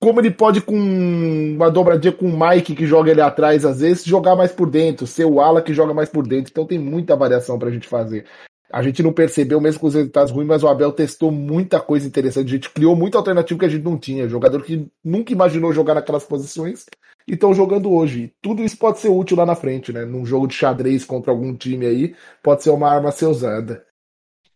como 0.03 0.21
ele 0.21 0.31
pode 0.31 0.61
com 0.61 0.77
uma 0.77 1.71
dobradinha 1.71 2.13
com 2.13 2.27
o 2.27 2.39
Mike 2.39 2.75
que 2.75 2.87
joga 2.87 3.11
ele 3.11 3.23
atrás 3.23 3.65
às 3.65 3.81
vezes, 3.81 4.05
jogar 4.05 4.37
mais 4.37 4.53
por 4.53 4.69
dentro, 4.69 5.07
ser 5.07 5.25
o 5.25 5.41
Ala 5.41 5.63
que 5.63 5.73
joga 5.73 5.95
mais 5.95 6.11
por 6.11 6.27
dentro. 6.27 6.51
Então 6.51 6.67
tem 6.67 6.79
muita 6.79 7.17
variação 7.17 7.59
pra 7.59 7.71
gente 7.71 7.89
fazer. 7.89 8.27
A 8.71 8.83
gente 8.83 9.03
não 9.03 9.13
percebeu 9.13 9.61
mesmo 9.61 9.81
com 9.81 9.87
os 9.87 9.95
resultados 9.95 10.33
ruins, 10.33 10.47
mas 10.47 10.63
o 10.63 10.69
Abel 10.69 10.93
testou 10.93 11.31
muita 11.31 11.81
coisa 11.81 12.07
interessante. 12.07 12.49
A 12.49 12.55
gente 12.55 12.71
criou 12.71 12.97
muita 12.97 13.19
alternativa 13.19 13.61
que 13.61 13.65
a 13.65 13.69
gente 13.69 13.85
não 13.85 13.99
tinha. 13.99 14.29
Jogador 14.29 14.63
que 14.63 14.87
nunca 15.05 15.33
imaginou 15.33 15.73
jogar 15.73 15.95
naquelas 15.95 16.25
posições 16.25 16.87
e 17.29 17.35
estão 17.35 17.55
jogando 17.55 17.93
hoje. 17.93 18.33
Tudo 18.43 18.63
isso 18.63 18.77
pode 18.77 18.99
ser 18.99 19.09
útil 19.09 19.37
lá 19.37 19.47
na 19.47 19.55
frente, 19.55 19.93
né? 19.93 20.05
Num 20.05 20.27
jogo 20.27 20.47
de 20.47 20.55
xadrez 20.55 21.05
contra 21.05 21.31
algum 21.31 21.55
time 21.55 21.87
aí, 21.87 22.17
pode 22.43 22.63
ser 22.63 22.71
uma 22.71 22.91
arma 22.91 23.11
a 23.11 23.13
ser 23.13 23.27
usada. 23.27 23.87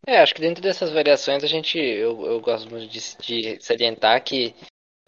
É, 0.06 0.18
acho 0.18 0.34
que 0.34 0.40
dentro 0.40 0.62
dessas 0.62 0.90
variações 0.90 1.44
a 1.44 1.46
gente, 1.46 1.78
eu, 1.78 2.24
eu 2.24 2.40
gosto 2.40 2.70
muito 2.70 2.90
de, 2.90 3.00
de 3.20 3.62
salientar 3.62 4.24
que 4.24 4.54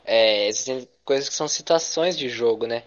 é, 0.04 0.49
existem 0.49 0.87
coisas 1.04 1.28
que 1.28 1.35
são 1.35 1.49
situações 1.49 2.16
de 2.16 2.28
jogo, 2.28 2.66
né? 2.66 2.82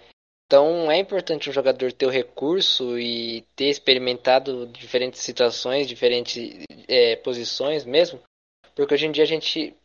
Então 0.46 0.92
é 0.92 0.98
importante 0.98 1.50
um 1.50 1.54
jogador 1.54 1.92
ter 1.92 2.06
o 2.06 2.12
recurso 2.12 3.00
e 3.00 3.42
ter 3.56 3.70
experimentado 3.70 4.68
diferentes 4.68 5.22
situações, 5.22 5.88
diferentes 5.88 6.66
é, 6.88 7.16
posições 7.16 7.84
mesmo, 7.84 8.22
porque 8.76 8.94
hoje 8.94 9.08
em 9.08 9.12
dia 9.12 9.24
a 9.24 9.28
gente, 9.28 9.76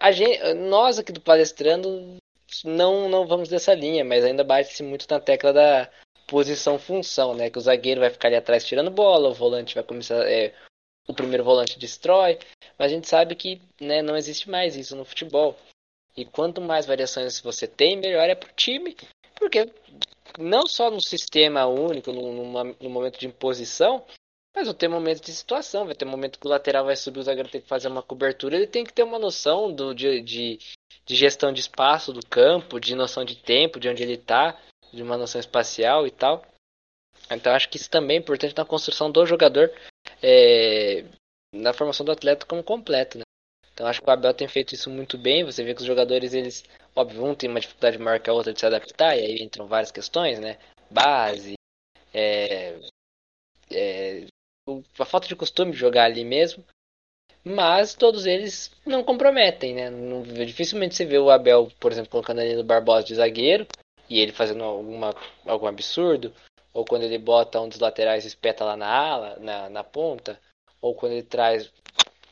a 0.00 0.10
gente, 0.10 0.54
nós 0.54 0.98
aqui 0.98 1.12
do 1.12 1.20
palestrando 1.20 2.16
não, 2.64 3.08
não 3.08 3.26
vamos 3.26 3.48
dessa 3.48 3.74
linha, 3.74 4.04
mas 4.04 4.24
ainda 4.24 4.42
bate-se 4.42 4.82
muito 4.82 5.06
na 5.08 5.20
tecla 5.20 5.52
da 5.52 5.90
posição-função, 6.26 7.34
né? 7.34 7.50
Que 7.50 7.58
o 7.58 7.62
zagueiro 7.62 8.00
vai 8.00 8.10
ficar 8.10 8.28
ali 8.28 8.36
atrás 8.36 8.64
tirando 8.64 8.90
bola, 8.90 9.28
o 9.28 9.34
volante 9.34 9.74
vai 9.74 9.84
começar. 9.84 10.26
É, 10.28 10.54
o 11.06 11.14
primeiro 11.14 11.42
volante 11.42 11.78
destrói, 11.78 12.38
mas 12.78 12.90
a 12.90 12.94
gente 12.94 13.08
sabe 13.08 13.34
que 13.34 13.60
né, 13.80 14.02
não 14.02 14.16
existe 14.16 14.48
mais 14.48 14.76
isso 14.76 14.94
no 14.94 15.04
futebol. 15.04 15.56
E 16.16 16.24
quanto 16.24 16.60
mais 16.60 16.86
variações 16.86 17.40
você 17.40 17.66
tem, 17.66 17.96
melhor 17.96 18.28
é 18.28 18.34
pro 18.34 18.52
time, 18.54 18.96
porque 19.42 19.68
não 20.38 20.68
só 20.68 20.88
no 20.88 21.00
sistema 21.00 21.66
único, 21.66 22.12
no, 22.12 22.32
no 22.80 22.90
momento 22.90 23.18
de 23.18 23.26
imposição, 23.26 24.04
mas 24.54 24.66
vai 24.66 24.74
ter 24.74 24.88
momento 24.88 25.20
de 25.24 25.32
situação, 25.32 25.84
vai 25.84 25.94
ter 25.96 26.04
momento 26.04 26.38
que 26.38 26.46
o 26.46 26.50
lateral 26.50 26.84
vai 26.84 26.94
subir, 26.94 27.18
o 27.18 27.22
zagueiro 27.22 27.48
tem 27.48 27.60
que 27.60 27.66
fazer 27.66 27.88
uma 27.88 28.02
cobertura, 28.02 28.54
ele 28.54 28.68
tem 28.68 28.84
que 28.84 28.92
ter 28.92 29.02
uma 29.02 29.18
noção 29.18 29.72
do, 29.72 29.92
de, 29.92 30.20
de, 30.20 30.58
de 31.04 31.16
gestão 31.16 31.52
de 31.52 31.60
espaço 31.60 32.12
do 32.12 32.24
campo, 32.24 32.78
de 32.78 32.94
noção 32.94 33.24
de 33.24 33.34
tempo, 33.34 33.80
de 33.80 33.88
onde 33.88 34.02
ele 34.02 34.14
está, 34.14 34.56
de 34.92 35.02
uma 35.02 35.18
noção 35.18 35.40
espacial 35.40 36.06
e 36.06 36.10
tal. 36.10 36.44
Então 37.28 37.52
acho 37.52 37.68
que 37.68 37.76
isso 37.76 37.90
também 37.90 38.18
é 38.18 38.20
importante 38.20 38.56
na 38.56 38.64
construção 38.64 39.10
do 39.10 39.26
jogador, 39.26 39.72
é, 40.22 41.04
na 41.52 41.72
formação 41.72 42.06
do 42.06 42.12
atleta 42.12 42.46
como 42.46 42.62
completo. 42.62 43.18
Né? 43.18 43.24
Então 43.72 43.86
acho 43.86 44.00
que 44.00 44.08
o 44.08 44.12
Abel 44.12 44.34
tem 44.34 44.48
feito 44.48 44.74
isso 44.74 44.90
muito 44.90 45.16
bem. 45.16 45.44
Você 45.44 45.64
vê 45.64 45.74
que 45.74 45.80
os 45.80 45.86
jogadores, 45.86 46.34
eles, 46.34 46.64
óbvio, 46.94 47.24
um 47.24 47.34
tem 47.34 47.48
uma 47.48 47.60
dificuldade 47.60 47.98
maior 47.98 48.20
que 48.20 48.28
a 48.28 48.32
outra 48.32 48.52
de 48.52 48.60
se 48.60 48.66
adaptar, 48.66 49.16
e 49.16 49.20
aí 49.20 49.42
entram 49.42 49.66
várias 49.66 49.90
questões, 49.90 50.38
né? 50.38 50.58
Base, 50.90 51.54
é, 52.12 52.78
é, 53.70 54.26
a 54.98 55.04
falta 55.04 55.26
de 55.26 55.36
costume 55.36 55.72
de 55.72 55.78
jogar 55.78 56.04
ali 56.04 56.24
mesmo. 56.24 56.64
Mas 57.44 57.94
todos 57.94 58.24
eles 58.24 58.70
não 58.86 59.02
comprometem, 59.02 59.74
né? 59.74 59.90
Não, 59.90 60.22
dificilmente 60.22 60.94
você 60.94 61.04
vê 61.04 61.18
o 61.18 61.30
Abel, 61.30 61.72
por 61.80 61.90
exemplo, 61.90 62.10
colocando 62.10 62.40
ali 62.40 62.54
no 62.54 62.62
Barbosa 62.62 63.04
de 63.04 63.16
zagueiro 63.16 63.66
e 64.08 64.20
ele 64.20 64.30
fazendo 64.30 64.62
alguma, 64.62 65.14
algum 65.44 65.66
absurdo, 65.66 66.32
ou 66.72 66.84
quando 66.84 67.02
ele 67.02 67.18
bota 67.18 67.60
um 67.60 67.68
dos 67.68 67.80
laterais 67.80 68.24
e 68.24 68.28
espeta 68.28 68.64
lá 68.64 68.76
na 68.76 68.86
ala, 68.86 69.36
na, 69.40 69.68
na 69.68 69.82
ponta, 69.82 70.38
ou 70.80 70.94
quando 70.94 71.12
ele 71.12 71.22
traz 71.22 71.72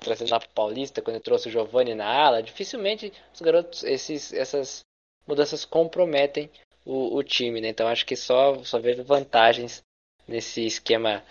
trazendo 0.01 0.31
lá 0.31 0.41
pro 0.41 0.49
Paulista, 0.51 1.01
quando 1.03 1.17
ele 1.17 1.25
trouxe 1.25 1.49
o 1.49 1.51
Giovanni 1.51 1.95
na 1.95 2.07
ala, 2.07 2.43
dificilmente 2.43 3.13
os 3.33 3.41
garotos, 3.41 3.85
esses, 3.85 4.33
essas 4.33 4.81
mudanças 5.27 5.65
comprometem 5.65 6.51
o, 6.85 7.17
o 7.17 7.23
time, 7.23 7.61
né? 7.61 7.69
Então 7.69 7.87
acho 7.87 8.07
que 8.07 8.17
só, 8.17 8.63
só 8.65 8.79
vejo 8.79 9.05
vantagens 9.05 9.83
nesse 10.27 10.65
esquema 10.65 11.23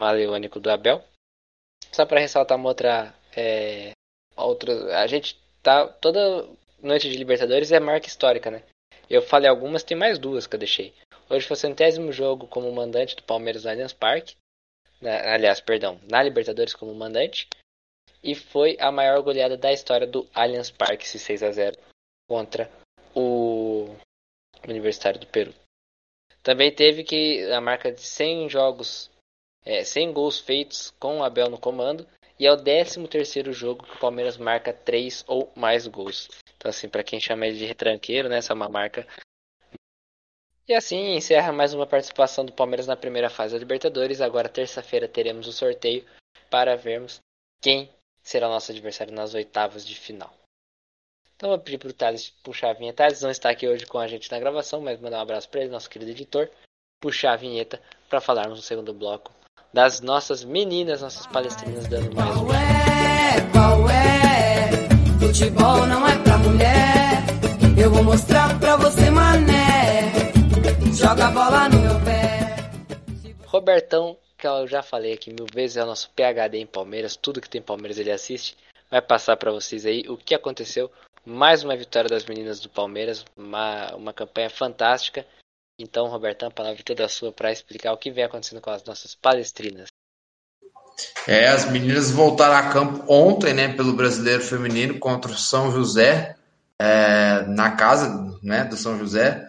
maleônico 0.00 0.60
do 0.60 0.70
Abel. 0.70 1.02
Só 1.92 2.04
para 2.04 2.20
ressaltar 2.20 2.58
uma 2.58 2.68
outra 2.68 3.14
é, 3.34 3.92
outra, 4.36 4.98
a 4.98 5.06
gente 5.06 5.38
tá 5.62 5.86
toda 5.86 6.48
noite 6.82 7.10
de 7.10 7.16
Libertadores 7.16 7.72
é 7.72 7.80
marca 7.80 8.06
histórica, 8.06 8.50
né? 8.50 8.62
Eu 9.08 9.22
falei 9.22 9.48
algumas, 9.48 9.82
tem 9.82 9.96
mais 9.96 10.18
duas 10.18 10.46
que 10.46 10.54
eu 10.54 10.58
deixei. 10.58 10.92
Hoje 11.28 11.46
foi 11.46 11.54
o 11.54 11.58
centésimo 11.58 12.12
jogo 12.12 12.46
como 12.46 12.70
mandante 12.72 13.16
do 13.16 13.22
Palmeiras 13.22 13.64
no 13.64 13.70
Allianz 13.70 13.92
Parque. 13.92 14.36
Aliás, 15.02 15.60
perdão, 15.60 16.00
na 16.10 16.22
Libertadores 16.22 16.74
como 16.74 16.94
mandante. 16.94 17.48
E 18.26 18.34
foi 18.34 18.76
a 18.80 18.90
maior 18.90 19.22
goleada 19.22 19.56
da 19.56 19.72
história 19.72 20.04
do 20.04 20.28
Allianz 20.34 20.68
Parque, 20.68 21.04
esse 21.04 21.16
6 21.16 21.44
a 21.44 21.52
0 21.52 21.78
contra 22.28 22.68
o 23.14 23.94
Universitário 24.66 25.20
do 25.20 25.28
Peru. 25.28 25.54
Também 26.42 26.74
teve 26.74 27.04
que 27.04 27.44
a 27.52 27.60
marca 27.60 27.92
de 27.92 28.00
100 28.00 28.48
jogos, 28.48 29.08
é, 29.64 29.84
100 29.84 30.12
gols 30.12 30.40
feitos 30.40 30.90
com 30.98 31.20
o 31.20 31.22
Abel 31.22 31.48
no 31.48 31.56
comando 31.56 32.04
e 32.36 32.48
é 32.48 32.52
o 32.52 32.56
13 32.56 33.06
terceiro 33.06 33.52
jogo 33.52 33.86
que 33.86 33.94
o 33.94 34.00
Palmeiras 34.00 34.36
marca 34.36 34.72
3 34.72 35.24
ou 35.28 35.52
mais 35.54 35.86
gols. 35.86 36.28
Então 36.56 36.68
assim, 36.68 36.88
para 36.88 37.04
quem 37.04 37.20
chama 37.20 37.46
ele 37.46 37.58
de 37.58 37.64
retranqueiro, 37.64 38.28
né, 38.28 38.38
essa 38.38 38.52
é 38.52 38.56
uma 38.56 38.68
marca. 38.68 39.06
E 40.66 40.74
assim 40.74 41.14
encerra 41.14 41.52
mais 41.52 41.72
uma 41.72 41.86
participação 41.86 42.44
do 42.44 42.52
Palmeiras 42.52 42.88
na 42.88 42.96
primeira 42.96 43.30
fase 43.30 43.54
da 43.54 43.60
Libertadores. 43.60 44.20
Agora 44.20 44.48
terça-feira 44.48 45.06
teremos 45.06 45.46
o 45.46 45.52
sorteio 45.52 46.04
para 46.50 46.76
vermos 46.76 47.20
quem 47.62 47.88
será 48.26 48.48
nosso 48.48 48.72
adversário 48.72 49.14
nas 49.14 49.34
oitavas 49.34 49.86
de 49.86 49.94
final. 49.94 50.34
Então 51.36 51.50
vou 51.50 51.58
pedir 51.58 51.78
para 51.78 51.90
o 51.90 51.92
Thales 51.92 52.30
puxar 52.42 52.70
a 52.70 52.72
vinheta. 52.72 53.04
Thales 53.04 53.22
não 53.22 53.30
está 53.30 53.50
aqui 53.50 53.68
hoje 53.68 53.86
com 53.86 53.98
a 53.98 54.08
gente 54.08 54.30
na 54.32 54.38
gravação, 54.40 54.80
mas 54.80 55.00
mandar 55.00 55.18
um 55.18 55.22
abraço 55.22 55.48
para 55.48 55.60
ele, 55.60 55.70
nosso 55.70 55.88
querido 55.88 56.10
editor. 56.10 56.50
Puxar 57.00 57.34
a 57.34 57.36
vinheta 57.36 57.80
para 58.08 58.20
falarmos 58.20 58.58
no 58.58 58.64
segundo 58.64 58.92
bloco 58.92 59.32
das 59.72 60.00
nossas 60.00 60.42
meninas, 60.42 61.02
nossas 61.02 61.26
palestrinas 61.26 61.86
dando 61.86 62.14
mais 62.16 62.34
Qual 62.34 62.54
é, 62.54 63.50
qual 63.52 63.90
é? 63.90 64.70
Futebol 65.20 65.86
não 65.86 66.08
é 66.08 66.18
pra 66.22 66.38
mulher. 66.38 67.22
Eu 67.78 67.90
vou 67.92 68.02
mostrar 68.02 68.58
pra 68.58 68.76
você, 68.76 69.08
mané. 69.10 70.32
Joga 70.94 71.26
a 71.26 71.30
bola 71.30 71.68
no 71.68 71.78
meu 71.78 72.00
pé. 72.00 72.56
Robertão, 73.44 74.16
que 74.36 74.46
eu 74.46 74.66
já 74.66 74.82
falei 74.82 75.14
aqui 75.14 75.30
mil 75.30 75.46
vezes, 75.52 75.76
é 75.76 75.82
o 75.82 75.86
nosso 75.86 76.10
PHD 76.10 76.58
em 76.58 76.66
Palmeiras. 76.66 77.16
Tudo 77.16 77.40
que 77.40 77.48
tem 77.48 77.62
Palmeiras 77.62 77.98
ele 77.98 78.10
assiste. 78.10 78.56
Vai 78.90 79.00
passar 79.00 79.36
para 79.36 79.50
vocês 79.50 79.86
aí 79.86 80.04
o 80.08 80.16
que 80.16 80.34
aconteceu. 80.34 80.90
Mais 81.24 81.64
uma 81.64 81.76
vitória 81.76 82.08
das 82.08 82.24
meninas 82.24 82.60
do 82.60 82.68
Palmeiras. 82.68 83.24
Uma, 83.36 83.94
uma 83.94 84.12
campanha 84.12 84.50
fantástica. 84.50 85.26
Então, 85.78 86.06
Robertão, 86.06 86.48
a 86.48 86.52
palavra 86.52 86.80
é 86.80 86.84
toda 86.84 87.08
sua 87.08 87.32
para 87.32 87.52
explicar 87.52 87.92
o 87.92 87.98
que 87.98 88.10
vem 88.10 88.24
acontecendo 88.24 88.60
com 88.60 88.70
as 88.70 88.84
nossas 88.84 89.14
palestrinas. 89.14 89.88
É, 91.26 91.48
as 91.48 91.70
meninas 91.70 92.10
voltaram 92.10 92.54
a 92.54 92.72
campo 92.72 93.04
ontem, 93.12 93.52
né, 93.52 93.68
pelo 93.74 93.92
Brasileiro 93.92 94.42
Feminino 94.42 94.98
contra 94.98 95.30
o 95.30 95.36
São 95.36 95.70
José, 95.70 96.36
é, 96.80 97.42
na 97.42 97.72
casa, 97.72 98.38
né, 98.42 98.64
do 98.64 98.76
São 98.76 98.98
José. 98.98 99.45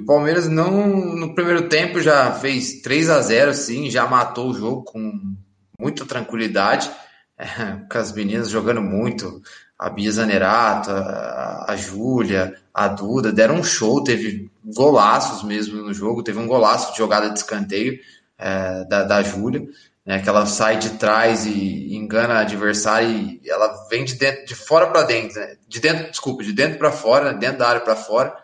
O 0.00 0.06
Palmeiras 0.06 0.48
não, 0.48 0.86
no 1.14 1.34
primeiro 1.34 1.68
tempo 1.68 2.00
já 2.00 2.32
fez 2.32 2.80
3 2.80 3.10
a 3.10 3.20
0 3.20 3.50
assim, 3.50 3.90
já 3.90 4.06
matou 4.06 4.48
o 4.48 4.54
jogo 4.54 4.82
com 4.82 5.36
muita 5.78 6.06
tranquilidade, 6.06 6.90
é, 7.36 7.44
com 7.90 7.98
as 7.98 8.10
meninas 8.12 8.48
jogando 8.48 8.80
muito, 8.80 9.42
a 9.78 9.90
Bia 9.90 10.10
Zanerato, 10.10 10.90
a, 10.90 11.66
a 11.68 11.76
Júlia, 11.76 12.54
a 12.72 12.88
Duda, 12.88 13.30
deram 13.30 13.56
um 13.56 13.62
show, 13.62 14.02
teve 14.02 14.50
golaços 14.64 15.42
mesmo 15.42 15.82
no 15.82 15.92
jogo, 15.92 16.22
teve 16.22 16.38
um 16.38 16.46
golaço 16.46 16.92
de 16.92 16.98
jogada 16.98 17.28
de 17.28 17.38
escanteio 17.38 17.98
é, 18.38 18.84
da, 18.84 19.04
da 19.04 19.22
Júlia, 19.22 19.66
né, 20.04 20.18
que 20.22 20.28
ela 20.30 20.46
sai 20.46 20.78
de 20.78 20.90
trás 20.90 21.44
e 21.44 21.94
engana 21.94 22.34
a 22.34 22.40
adversária 22.40 23.06
e 23.06 23.40
ela 23.46 23.86
vem 23.90 24.02
de 24.04 24.14
dentro, 24.14 24.46
de 24.46 24.54
fora 24.54 24.86
para 24.86 25.02
dentro, 25.02 25.38
né, 25.38 25.56
de 25.68 25.78
dentro, 25.78 26.10
desculpa, 26.10 26.42
de 26.42 26.54
dentro 26.54 26.78
para 26.78 26.90
fora, 26.90 27.34
dentro 27.34 27.58
da 27.58 27.68
área 27.68 27.82
para 27.82 27.96
fora, 27.96 28.34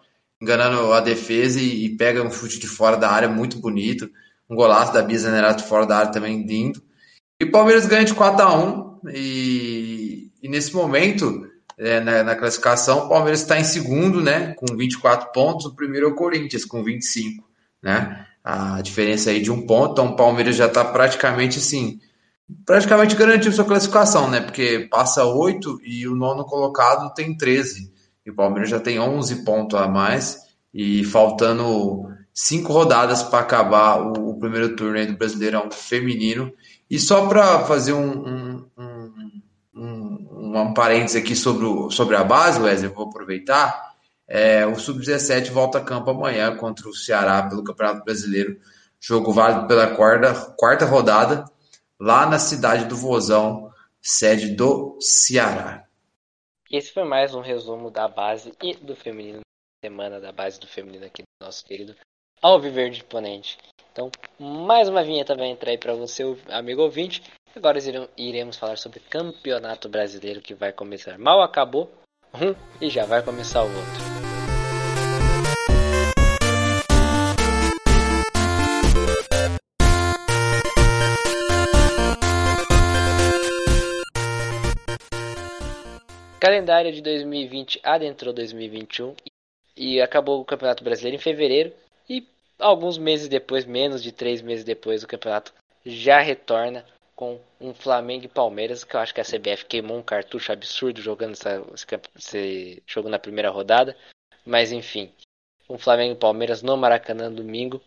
enganando 0.41 0.93
a 0.93 1.01
defesa 1.01 1.61
e, 1.61 1.87
e, 1.87 1.97
pega 1.97 2.23
um 2.23 2.31
chute 2.31 2.59
de 2.59 2.67
fora 2.67 2.97
da 2.97 3.11
área 3.11 3.29
muito 3.29 3.59
bonito, 3.59 4.11
um 4.49 4.55
golaço 4.55 4.93
da 4.93 5.03
Bia 5.03 5.19
Zanerato 5.19 5.65
fora 5.65 5.87
da 5.87 5.99
área 5.99 6.13
também 6.13 6.47
lindo. 6.47 6.83
E 7.41 7.45
o 7.45 7.51
Palmeiras 7.51 7.87
ganha 7.87 8.05
de 8.05 8.15
4 8.15 8.43
a 8.43 8.55
1 8.55 9.01
e 9.13 10.07
e 10.47 10.49
nesse 10.49 10.73
momento, 10.73 11.45
é, 11.77 11.99
na, 11.99 12.23
na, 12.23 12.37
classificação, 12.37 13.07
o 13.07 13.09
Palmeiras 13.09 13.41
está 13.41 13.59
em 13.59 13.65
segundo, 13.65 14.23
né, 14.23 14.55
com 14.55 14.77
24 14.77 15.33
pontos. 15.33 15.67
O 15.67 15.75
primeiro 15.75 16.07
é 16.07 16.11
o 16.11 16.15
Corinthians, 16.15 16.65
com 16.65 16.85
25, 16.85 17.45
né? 17.83 18.25
A 18.45 18.81
diferença 18.81 19.31
aí 19.31 19.43
de 19.43 19.51
um 19.51 19.67
ponto. 19.67 19.93
Então, 19.93 20.07
o 20.07 20.17
Palmeiras 20.17 20.55
já 20.55 20.67
está 20.67 20.85
praticamente 20.85 21.59
assim, 21.59 21.99
praticamente 22.65 23.17
garantindo 23.17 23.57
sua 23.57 23.65
classificação, 23.65 24.31
né? 24.31 24.41
Porque 24.41 24.87
passa 24.89 25.25
8 25.25 25.81
e 25.85 26.07
o 26.07 26.15
nono 26.15 26.45
colocado 26.45 27.13
tem 27.13 27.37
13. 27.37 27.93
E 28.27 28.31
o 28.31 28.35
Palmeiras 28.35 28.69
já 28.69 28.81
tem 28.81 28.99
11 28.99 29.45
pontos 29.45 29.79
a 29.79 29.87
mais. 29.87 30.45
E 30.75 31.05
faltando 31.05 32.09
cinco 32.35 32.73
rodadas 32.73 33.23
para 33.23 33.39
acabar 33.39 33.99
o, 33.99 34.31
o, 34.31 34.39
primeiro 34.39 34.77
turno 34.77 35.07
do 35.07 35.17
Brasileirão 35.17 35.71
Feminino. 35.71 36.53
E 36.91 36.99
só 36.99 37.29
para 37.29 37.61
fazer 37.61 37.93
um, 37.93 38.27
um, 38.27 38.67
um 38.77 39.07
um, 39.75 40.73
parênteses 40.73 41.17
aqui 41.17 41.37
sobre, 41.37 41.65
o, 41.65 41.91
sobre 41.91 42.17
a 42.17 42.25
base, 42.25 42.61
Wesley, 42.61 42.91
vou 42.91 43.07
aproveitar. 43.07 43.95
É, 44.29 44.67
o 44.67 44.77
Sub-17 44.77 45.51
volta 45.51 45.79
a 45.79 45.85
campo 45.85 46.11
amanhã 46.11 46.57
contra 46.57 46.89
o 46.89 46.95
Ceará 46.95 47.43
pelo 47.45 47.63
Campeonato 47.63 48.05
Brasileiro. 48.05 48.59
Jogo 48.99 49.33
válido 49.33 49.67
pela 49.67 49.95
quarta, 49.95 50.35
quarta 50.57 50.85
rodada, 50.85 51.45
lá 52.01 52.27
na 52.27 52.39
cidade 52.39 52.87
do 52.87 52.97
Vozão, 52.97 53.71
sede 54.01 54.55
do 54.55 54.97
Ceará. 55.01 55.86
Esse 56.71 56.93
foi 56.93 57.05
mais 57.05 57.33
um 57.33 57.41
resumo 57.41 57.91
da 57.91 58.09
base 58.09 58.53
e 58.61 58.75
do 58.75 58.97
feminino, 58.97 59.41
semana 59.85 60.21
da 60.21 60.33
base 60.33 60.59
do 60.59 60.67
feminino 60.67 61.07
aqui 61.07 61.23
do 61.23 61.45
nosso 61.45 61.65
querido 61.65 61.95
Alviverde 62.43 63.05
Ponente. 63.05 63.57
Então, 63.93 64.11
mais 64.39 64.89
uma 64.89 65.05
vinheta 65.05 65.37
vai 65.37 65.47
entrar 65.47 65.71
aí 65.71 65.79
para 65.79 65.95
você, 65.95 66.25
amigo 66.49 66.83
ouvinte. 66.83 67.23
Agora 67.55 67.79
iremos 68.17 68.57
falar 68.57 68.77
sobre 68.79 69.01
Campeonato 69.01 69.89
Brasileiro 69.89 70.43
que 70.43 70.55
vai 70.55 70.73
começar. 70.73 71.17
Mal 71.19 71.41
acabou 71.41 71.91
um 72.35 72.55
e 72.81 72.91
já 72.91 73.07
vai 73.07 73.23
começar 73.23 73.63
o 73.63 73.69
outro. 73.69 74.16
Calendário 86.47 86.93
de 86.93 87.03
2020 87.03 87.81
adentrou 87.83 88.33
2021 88.33 89.17
e 89.77 90.01
acabou 90.01 90.41
o 90.41 90.45
Campeonato 90.45 90.85
Brasileiro 90.85 91.17
em 91.17 91.21
fevereiro 91.21 91.73
e 92.09 92.25
alguns 92.57 92.97
meses 92.99 93.27
depois, 93.27 93.65
menos 93.65 94.01
de 94.01 94.13
três 94.13 94.41
meses 94.41 94.65
depois, 94.65 95.03
o 95.03 95.09
campeonato 95.09 95.53
já 95.85 96.21
retorna 96.21 96.87
com 97.17 97.41
um 97.61 97.75
Flamengo 97.75 98.27
e 98.27 98.29
Palmeiras, 98.29 98.85
que 98.85 98.95
eu 98.95 99.01
acho 99.01 99.13
que 99.13 99.21
a 99.21 99.25
CBF 99.25 99.65
queimou 99.65 99.99
um 99.99 100.03
cartucho 100.05 100.53
absurdo 100.53 101.01
jogando 101.01 101.33
essa, 101.33 101.65
esse 102.17 102.81
jogo 102.87 103.09
na 103.09 103.19
primeira 103.19 103.51
rodada. 103.51 103.97
Mas 104.45 104.71
enfim, 104.71 105.11
um 105.69 105.77
Flamengo 105.77 106.15
e 106.15 106.17
Palmeiras 106.19 106.63
no 106.63 106.77
Maracanã 106.77 107.29
domingo. 107.29 107.83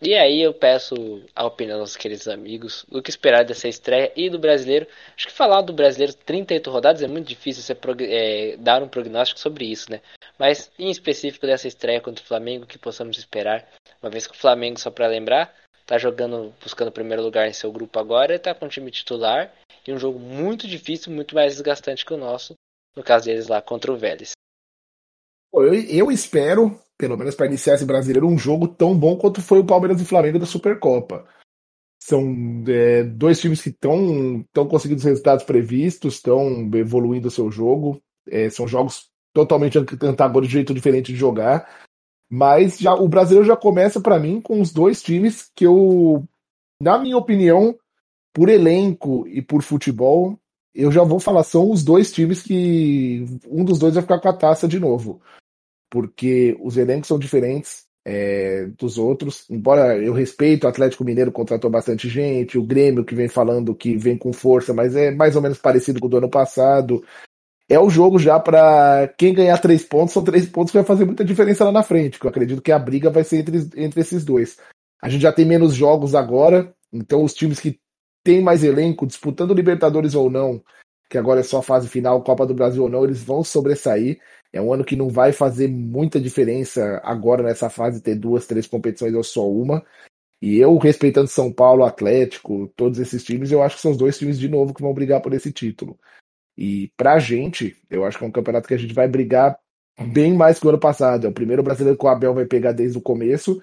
E 0.00 0.14
aí 0.14 0.42
eu 0.42 0.52
peço 0.52 1.22
a 1.34 1.44
opinião 1.44 1.78
dos 1.78 1.96
queridos 1.96 2.26
amigos, 2.26 2.84
o 2.90 3.00
que 3.00 3.10
esperar 3.10 3.44
dessa 3.44 3.68
estreia 3.68 4.12
e 4.16 4.28
do 4.28 4.38
brasileiro. 4.38 4.86
Acho 5.16 5.28
que 5.28 5.32
falar 5.32 5.62
do 5.62 5.72
brasileiro 5.72 6.14
38 6.14 6.70
rodadas 6.70 7.02
é 7.02 7.06
muito 7.06 7.28
difícil 7.28 7.62
você 7.62 7.76
é, 8.04 8.56
dar 8.56 8.82
um 8.82 8.88
prognóstico 8.88 9.38
sobre 9.38 9.66
isso, 9.66 9.90
né? 9.90 10.00
Mas 10.38 10.70
em 10.78 10.90
específico 10.90 11.46
dessa 11.46 11.68
estreia 11.68 12.00
contra 12.00 12.24
o 12.24 12.26
Flamengo, 12.26 12.64
o 12.64 12.66
que 12.66 12.78
possamos 12.78 13.16
esperar, 13.16 13.68
uma 14.02 14.10
vez 14.10 14.26
que 14.26 14.34
o 14.34 14.38
Flamengo, 14.38 14.80
só 14.80 14.90
para 14.90 15.06
lembrar, 15.06 15.54
tá 15.86 15.96
jogando, 15.96 16.52
buscando 16.60 16.88
o 16.88 16.92
primeiro 16.92 17.22
lugar 17.22 17.48
em 17.48 17.52
seu 17.52 17.70
grupo 17.70 17.98
agora, 17.98 18.34
está 18.34 18.54
com 18.54 18.66
um 18.66 18.68
time 18.68 18.90
titular 18.90 19.52
e 19.86 19.92
um 19.92 19.98
jogo 19.98 20.18
muito 20.18 20.66
difícil, 20.66 21.12
muito 21.12 21.34
mais 21.34 21.52
desgastante 21.52 22.04
que 22.04 22.14
o 22.14 22.18
nosso, 22.18 22.54
no 22.96 23.02
caso 23.02 23.26
deles 23.26 23.48
lá 23.48 23.62
contra 23.62 23.92
o 23.92 23.96
Vélez. 23.96 24.32
Eu 25.52 26.10
espero, 26.10 26.80
pelo 26.98 27.16
menos 27.16 27.34
para 27.34 27.46
iniciar 27.46 27.74
esse 27.74 27.84
brasileiro, 27.84 28.28
um 28.28 28.38
jogo 28.38 28.68
tão 28.68 28.96
bom 28.96 29.16
quanto 29.16 29.42
foi 29.42 29.58
o 29.58 29.64
Palmeiras 29.64 30.00
e 30.00 30.04
Flamengo 30.04 30.38
da 30.38 30.46
Supercopa. 30.46 31.26
São 32.00 32.62
é, 32.68 33.02
dois 33.02 33.40
times 33.40 33.62
que 33.62 33.70
estão 33.70 34.44
conseguindo 34.68 34.98
os 34.98 35.04
resultados 35.04 35.44
previstos, 35.44 36.14
estão 36.14 36.70
evoluindo 36.74 37.28
o 37.28 37.30
seu 37.30 37.50
jogo. 37.50 38.00
É, 38.28 38.50
são 38.50 38.68
jogos 38.68 39.10
totalmente 39.32 39.78
antagônicos, 39.78 40.48
de 40.48 40.52
jeito 40.52 40.74
diferente 40.74 41.12
de 41.12 41.18
jogar. 41.18 41.68
Mas 42.30 42.78
já 42.78 42.94
o 42.94 43.08
brasileiro 43.08 43.46
já 43.46 43.56
começa 43.56 44.00
para 44.00 44.18
mim 44.18 44.40
com 44.40 44.60
os 44.60 44.72
dois 44.72 45.02
times 45.02 45.50
que 45.54 45.66
eu, 45.66 46.24
na 46.80 46.98
minha 46.98 47.16
opinião, 47.16 47.76
por 48.32 48.48
elenco 48.48 49.26
e 49.28 49.40
por 49.40 49.62
futebol, 49.62 50.38
eu 50.74 50.90
já 50.90 51.04
vou 51.04 51.20
falar, 51.20 51.44
são 51.44 51.70
os 51.70 51.84
dois 51.84 52.12
times 52.12 52.42
que 52.42 53.24
um 53.48 53.64
dos 53.64 53.78
dois 53.78 53.94
vai 53.94 54.02
ficar 54.02 54.18
com 54.18 54.28
a 54.28 54.36
taça 54.36 54.66
de 54.66 54.80
novo. 54.80 55.22
Porque 55.94 56.56
os 56.60 56.76
elencos 56.76 57.06
são 57.06 57.20
diferentes 57.20 57.84
é, 58.04 58.66
dos 58.76 58.98
outros. 58.98 59.48
Embora 59.48 59.96
eu 59.96 60.12
respeito, 60.12 60.64
o 60.64 60.68
Atlético 60.68 61.04
Mineiro 61.04 61.30
contratou 61.30 61.70
bastante 61.70 62.08
gente, 62.08 62.58
o 62.58 62.64
Grêmio 62.64 63.04
que 63.04 63.14
vem 63.14 63.28
falando 63.28 63.76
que 63.76 63.96
vem 63.96 64.18
com 64.18 64.32
força, 64.32 64.74
mas 64.74 64.96
é 64.96 65.12
mais 65.12 65.36
ou 65.36 65.42
menos 65.42 65.58
parecido 65.58 66.00
com 66.00 66.06
o 66.06 66.10
do 66.10 66.16
ano 66.16 66.28
passado 66.28 67.00
é 67.68 67.78
o 67.78 67.88
jogo 67.88 68.18
já 68.18 68.38
para 68.38 69.08
quem 69.16 69.34
ganhar 69.34 69.58
três 69.58 69.84
pontos, 69.84 70.12
são 70.12 70.22
três 70.22 70.46
pontos 70.46 70.70
que 70.70 70.78
vai 70.78 70.86
fazer 70.86 71.04
muita 71.04 71.24
diferença 71.24 71.64
lá 71.64 71.72
na 71.72 71.82
frente, 71.82 72.18
que 72.18 72.26
eu 72.26 72.30
acredito 72.30 72.62
que 72.62 72.72
a 72.72 72.78
briga 72.78 73.10
vai 73.10 73.24
ser 73.24 73.38
entre, 73.38 73.70
entre 73.76 74.00
esses 74.00 74.24
dois. 74.24 74.58
A 75.00 75.08
gente 75.08 75.22
já 75.22 75.32
tem 75.32 75.44
menos 75.44 75.74
jogos 75.74 76.14
agora, 76.14 76.74
então 76.92 77.24
os 77.24 77.32
times 77.32 77.60
que 77.60 77.80
têm 78.22 78.42
mais 78.42 78.62
elenco, 78.64 79.06
disputando 79.06 79.54
Libertadores 79.54 80.14
ou 80.14 80.30
não, 80.30 80.62
que 81.08 81.18
agora 81.18 81.40
é 81.40 81.42
só 81.42 81.58
a 81.58 81.62
fase 81.62 81.88
final, 81.88 82.22
Copa 82.22 82.46
do 82.46 82.54
Brasil 82.54 82.82
ou 82.82 82.88
não, 82.88 83.04
eles 83.04 83.22
vão 83.22 83.42
sobressair. 83.42 84.18
É 84.54 84.62
um 84.62 84.72
ano 84.72 84.84
que 84.84 84.94
não 84.94 85.08
vai 85.08 85.32
fazer 85.32 85.66
muita 85.66 86.20
diferença 86.20 87.00
agora 87.02 87.42
nessa 87.42 87.68
fase 87.68 88.00
ter 88.00 88.14
duas, 88.14 88.46
três 88.46 88.68
competições 88.68 89.12
ou 89.12 89.24
só 89.24 89.50
uma. 89.50 89.84
E 90.40 90.58
eu, 90.58 90.78
respeitando 90.78 91.26
São 91.26 91.52
Paulo, 91.52 91.84
Atlético, 91.84 92.72
todos 92.76 93.00
esses 93.00 93.24
times, 93.24 93.50
eu 93.50 93.64
acho 93.64 93.74
que 93.74 93.82
são 93.82 93.90
os 93.90 93.96
dois 93.96 94.16
times 94.16 94.38
de 94.38 94.48
novo 94.48 94.72
que 94.72 94.80
vão 94.80 94.94
brigar 94.94 95.20
por 95.20 95.34
esse 95.34 95.52
título. 95.52 95.98
E 96.56 96.92
pra 96.96 97.18
gente, 97.18 97.76
eu 97.90 98.04
acho 98.04 98.16
que 98.16 98.24
é 98.24 98.28
um 98.28 98.30
campeonato 98.30 98.68
que 98.68 98.74
a 98.74 98.76
gente 98.76 98.94
vai 98.94 99.08
brigar 99.08 99.58
bem 100.12 100.32
mais 100.34 100.60
que 100.60 100.66
o 100.66 100.68
ano 100.68 100.78
passado. 100.78 101.26
É 101.26 101.30
o 101.30 101.34
primeiro 101.34 101.64
brasileiro 101.64 101.98
que 101.98 102.06
o 102.06 102.08
Abel 102.08 102.32
vai 102.32 102.46
pegar 102.46 102.70
desde 102.70 102.96
o 102.96 103.02
começo. 103.02 103.60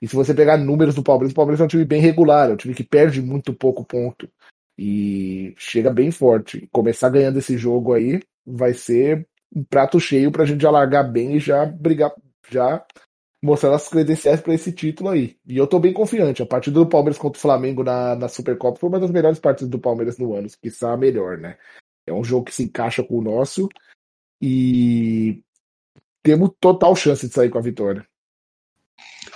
E 0.00 0.08
se 0.08 0.16
você 0.16 0.32
pegar 0.32 0.56
números 0.56 0.94
do 0.94 1.02
Palmeiras, 1.02 1.32
o 1.32 1.36
Palmeiras 1.36 1.60
é 1.60 1.64
um 1.64 1.68
time 1.68 1.84
bem 1.84 2.00
regular, 2.00 2.48
é 2.48 2.54
um 2.54 2.56
time 2.56 2.74
que 2.74 2.84
perde 2.84 3.20
muito 3.20 3.52
pouco 3.52 3.84
ponto. 3.84 4.26
E 4.78 5.52
chega 5.58 5.92
bem 5.92 6.10
forte. 6.10 6.66
Começar 6.72 7.10
ganhando 7.10 7.38
esse 7.38 7.58
jogo 7.58 7.92
aí 7.92 8.22
vai 8.46 8.72
ser 8.72 9.28
um 9.54 9.62
prato 9.64 10.00
cheio 10.00 10.32
pra 10.32 10.44
gente 10.44 10.66
alargar 10.66 11.10
bem 11.10 11.36
e 11.36 11.40
já 11.40 11.66
brigar, 11.66 12.12
já 12.50 12.84
mostrar 13.42 13.74
as 13.74 13.88
credenciais 13.88 14.40
para 14.40 14.54
esse 14.54 14.72
título 14.72 15.10
aí. 15.10 15.36
E 15.46 15.56
eu 15.56 15.66
tô 15.66 15.78
bem 15.78 15.92
confiante. 15.92 16.42
A 16.42 16.46
partida 16.46 16.78
do 16.78 16.86
Palmeiras 16.86 17.18
contra 17.18 17.38
o 17.38 17.42
Flamengo 17.42 17.82
na, 17.82 18.14
na 18.14 18.28
Supercopa 18.28 18.78
foi 18.78 18.88
uma 18.88 19.00
das 19.00 19.10
melhores 19.10 19.38
partidas 19.38 19.68
do 19.68 19.78
Palmeiras 19.78 20.16
no 20.16 20.34
ano, 20.34 20.48
que 20.48 20.84
a 20.84 20.96
melhor, 20.96 21.38
né? 21.38 21.58
É 22.06 22.12
um 22.12 22.24
jogo 22.24 22.46
que 22.46 22.54
se 22.54 22.64
encaixa 22.64 23.02
com 23.02 23.18
o 23.18 23.22
nosso 23.22 23.68
e 24.40 25.42
temos 26.22 26.50
total 26.60 26.94
chance 26.96 27.26
de 27.26 27.34
sair 27.34 27.50
com 27.50 27.58
a 27.58 27.62
vitória. 27.62 28.06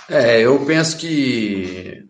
É, 0.09 0.41
eu 0.41 0.65
penso 0.65 0.97
que 0.97 2.05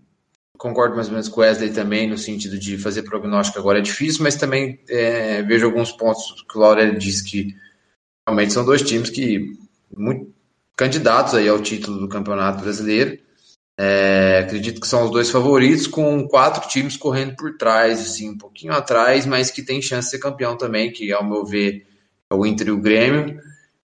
concordo 0.58 0.96
mais 0.96 1.08
ou 1.08 1.13
menos 1.13 1.30
com 1.30 1.41
o 1.41 1.43
Wesley 1.43 1.72
também, 1.72 2.10
no 2.10 2.17
sentido 2.17 2.58
de 2.58 2.78
fazer 2.78 3.04
prognóstico 3.04 3.60
agora 3.60 3.80
é 3.80 3.82
difícil, 3.82 4.24
mas 4.24 4.36
também 4.36 4.80
é, 4.89 5.43
vejo 5.43 5.65
alguns 5.65 5.91
pontos 5.91 6.43
que 6.50 6.58
o 6.58 6.62
Laurel 6.62 6.96
disse 6.96 7.24
que 7.24 7.56
realmente 8.27 8.51
são 8.51 8.65
dois 8.65 8.81
times 8.81 9.09
que 9.09 9.57
muito 9.95 10.35
candidatos 10.75 11.33
aí 11.33 11.47
ao 11.47 11.61
título 11.61 11.97
do 11.97 12.09
Campeonato 12.09 12.61
Brasileiro. 12.61 13.17
É, 13.79 14.43
acredito 14.45 14.81
que 14.81 14.87
são 14.87 15.05
os 15.05 15.11
dois 15.11 15.29
favoritos, 15.29 15.87
com 15.87 16.27
quatro 16.27 16.67
times 16.67 16.97
correndo 16.97 17.35
por 17.35 17.57
trás, 17.57 18.01
assim, 18.01 18.29
um 18.29 18.37
pouquinho 18.37 18.73
atrás, 18.73 19.25
mas 19.25 19.49
que 19.49 19.63
tem 19.63 19.81
chance 19.81 20.07
de 20.07 20.11
ser 20.11 20.19
campeão 20.19 20.57
também, 20.57 20.91
que 20.91 21.11
ao 21.11 21.23
meu 21.23 21.45
ver 21.45 21.87
é 22.29 22.35
o 22.35 22.45
Inter 22.45 22.67
e 22.67 22.71
o 22.71 22.81
Grêmio, 22.81 23.39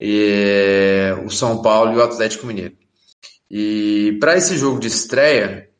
e, 0.00 1.12
o 1.24 1.30
São 1.30 1.62
Paulo 1.62 1.92
e 1.92 1.96
o 1.96 2.02
Atlético 2.02 2.46
Mineiro. 2.46 2.76
E 3.50 4.16
para 4.20 4.36
esse 4.36 4.56
jogo 4.56 4.78
de 4.78 4.88
estreia, 4.88 5.70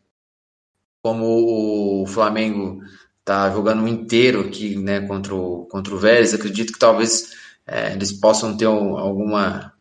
como 1.03 2.03
o 2.03 2.07
Flamengo 2.07 2.81
tá 3.25 3.51
jogando 3.51 3.87
inteiro 3.89 4.41
aqui, 4.41 4.77
né, 4.77 5.01
contra 5.01 5.35
o, 5.35 5.67
contra 5.67 5.93
o 5.93 5.99
Vélez. 5.99 6.33
Acredito 6.33 6.73
que 6.73 6.79
talvez 6.79 7.33
é, 7.67 7.93
eles 7.93 8.13
possam 8.13 8.57
ter 8.57 8.67
um, 8.67 8.97
alguma. 8.97 9.73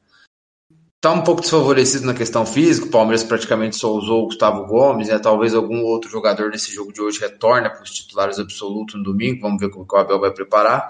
Tá 0.99 1.13
um 1.13 1.21
pouco 1.21 1.41
desfavorecido 1.41 2.05
na 2.05 2.15
questão 2.15 2.45
física. 2.45 2.87
O 2.87 2.91
Palmeiras 2.91 3.23
praticamente 3.23 3.75
só 3.75 3.93
usou 3.93 4.23
o 4.23 4.25
Gustavo 4.25 4.65
Gomes, 4.65 5.07
né? 5.07 5.19
Talvez 5.19 5.53
algum 5.53 5.83
outro 5.83 6.09
jogador 6.09 6.49
nesse 6.49 6.73
jogo 6.73 6.91
de 6.91 6.99
hoje 6.99 7.19
retorne 7.19 7.69
para 7.69 7.83
os 7.83 7.91
titulares 7.91 8.39
absolutos 8.39 8.95
no 8.95 9.03
domingo. 9.03 9.41
Vamos 9.41 9.59
ver 9.59 9.69
como 9.69 9.85
o 9.89 9.95
Abel 9.97 10.19
vai 10.19 10.33
preparar. 10.33 10.89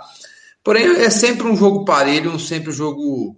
Porém, 0.63 0.86
é 0.86 1.10
sempre 1.10 1.45
um 1.47 1.55
jogo 1.55 1.84
parelho, 1.84 2.39
sempre 2.39 2.69
um 2.69 2.73
jogo 2.73 3.36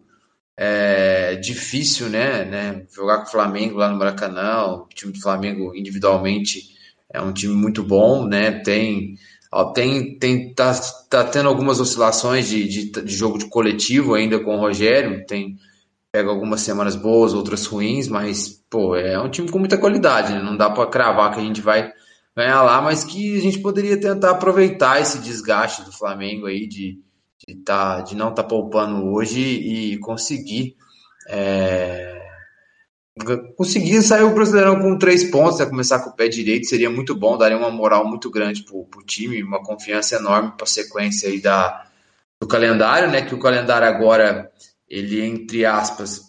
é, 0.56 1.36
difícil, 1.36 2.10
né, 2.10 2.46
né? 2.46 2.86
Jogar 2.94 3.20
com 3.20 3.28
o 3.28 3.32
Flamengo 3.32 3.78
lá 3.78 3.90
no 3.90 3.98
Maracanã, 3.98 4.66
o 4.66 4.88
time 4.88 5.14
do 5.14 5.20
Flamengo 5.20 5.76
individualmente 5.76 6.76
é 7.12 7.22
um 7.22 7.34
time 7.34 7.54
muito 7.54 7.84
bom, 7.84 8.26
né? 8.26 8.52
Tem 8.60 9.16
ó, 9.52 9.66
tem 9.72 10.18
tem 10.18 10.54
tá, 10.54 10.74
tá 11.10 11.24
tendo 11.24 11.50
algumas 11.50 11.80
oscilações 11.80 12.48
de, 12.48 12.68
de, 12.68 12.92
de, 12.92 13.16
jogo 13.16 13.38
de 13.38 13.50
coletivo 13.50 14.14
ainda 14.14 14.40
com 14.40 14.56
o 14.56 14.60
Rogério, 14.60 15.26
tem 15.26 15.58
pega 16.12 16.30
algumas 16.30 16.62
semanas 16.62 16.96
boas, 16.96 17.34
outras 17.34 17.66
ruins, 17.66 18.08
mas 18.08 18.64
pô, 18.70 18.96
é 18.96 19.20
um 19.22 19.30
time 19.30 19.50
com 19.50 19.60
muita 19.60 19.78
qualidade, 19.78 20.34
né? 20.34 20.42
Não 20.42 20.58
dá 20.58 20.70
para 20.70 20.90
cravar 20.90 21.34
que 21.34 21.40
a 21.40 21.44
gente 21.44 21.62
vai 21.62 21.92
ganhar 22.36 22.62
lá, 22.64 22.82
mas 22.82 23.04
que 23.04 23.38
a 23.38 23.42
gente 23.42 23.60
poderia 23.60 24.00
tentar 24.00 24.32
aproveitar 24.32 25.02
esse 25.02 25.20
desgaste 25.20 25.84
do 25.84 25.92
Flamengo 25.92 26.48
aí 26.48 26.68
de 26.68 27.00
de, 27.48 27.56
tá, 27.56 28.02
de 28.02 28.16
não 28.16 28.30
estar 28.30 28.44
tá 28.44 28.50
poupando 28.50 29.06
hoje 29.12 29.40
e 29.40 29.98
conseguir 30.00 30.76
é, 31.30 32.17
conseguir 33.56 34.02
sair 34.02 34.24
o 34.24 34.34
Brasileirão 34.34 34.80
com 34.80 34.98
três 34.98 35.30
pontos, 35.30 35.60
né, 35.60 35.66
começar 35.66 36.00
com 36.00 36.10
o 36.10 36.16
pé 36.16 36.28
direito, 36.28 36.68
seria 36.68 36.90
muito 36.90 37.16
bom, 37.16 37.38
daria 37.38 37.58
uma 37.58 37.70
moral 37.70 38.08
muito 38.08 38.30
grande 38.30 38.64
para 38.64 38.76
o 38.76 39.06
time, 39.06 39.44
uma 39.44 39.64
confiança 39.64 40.16
enorme 40.16 40.54
para 40.56 40.64
a 40.64 40.68
sequência 40.68 41.30
aí 41.30 41.42
da, 41.42 41.86
do 42.40 42.48
calendário, 42.48 43.10
né, 43.10 43.22
que 43.22 43.36
o 43.36 43.40
calendário 43.40 43.88
agora, 43.88 44.52
ele, 44.90 45.22
entre 45.22 45.66
aspas, 45.66 46.22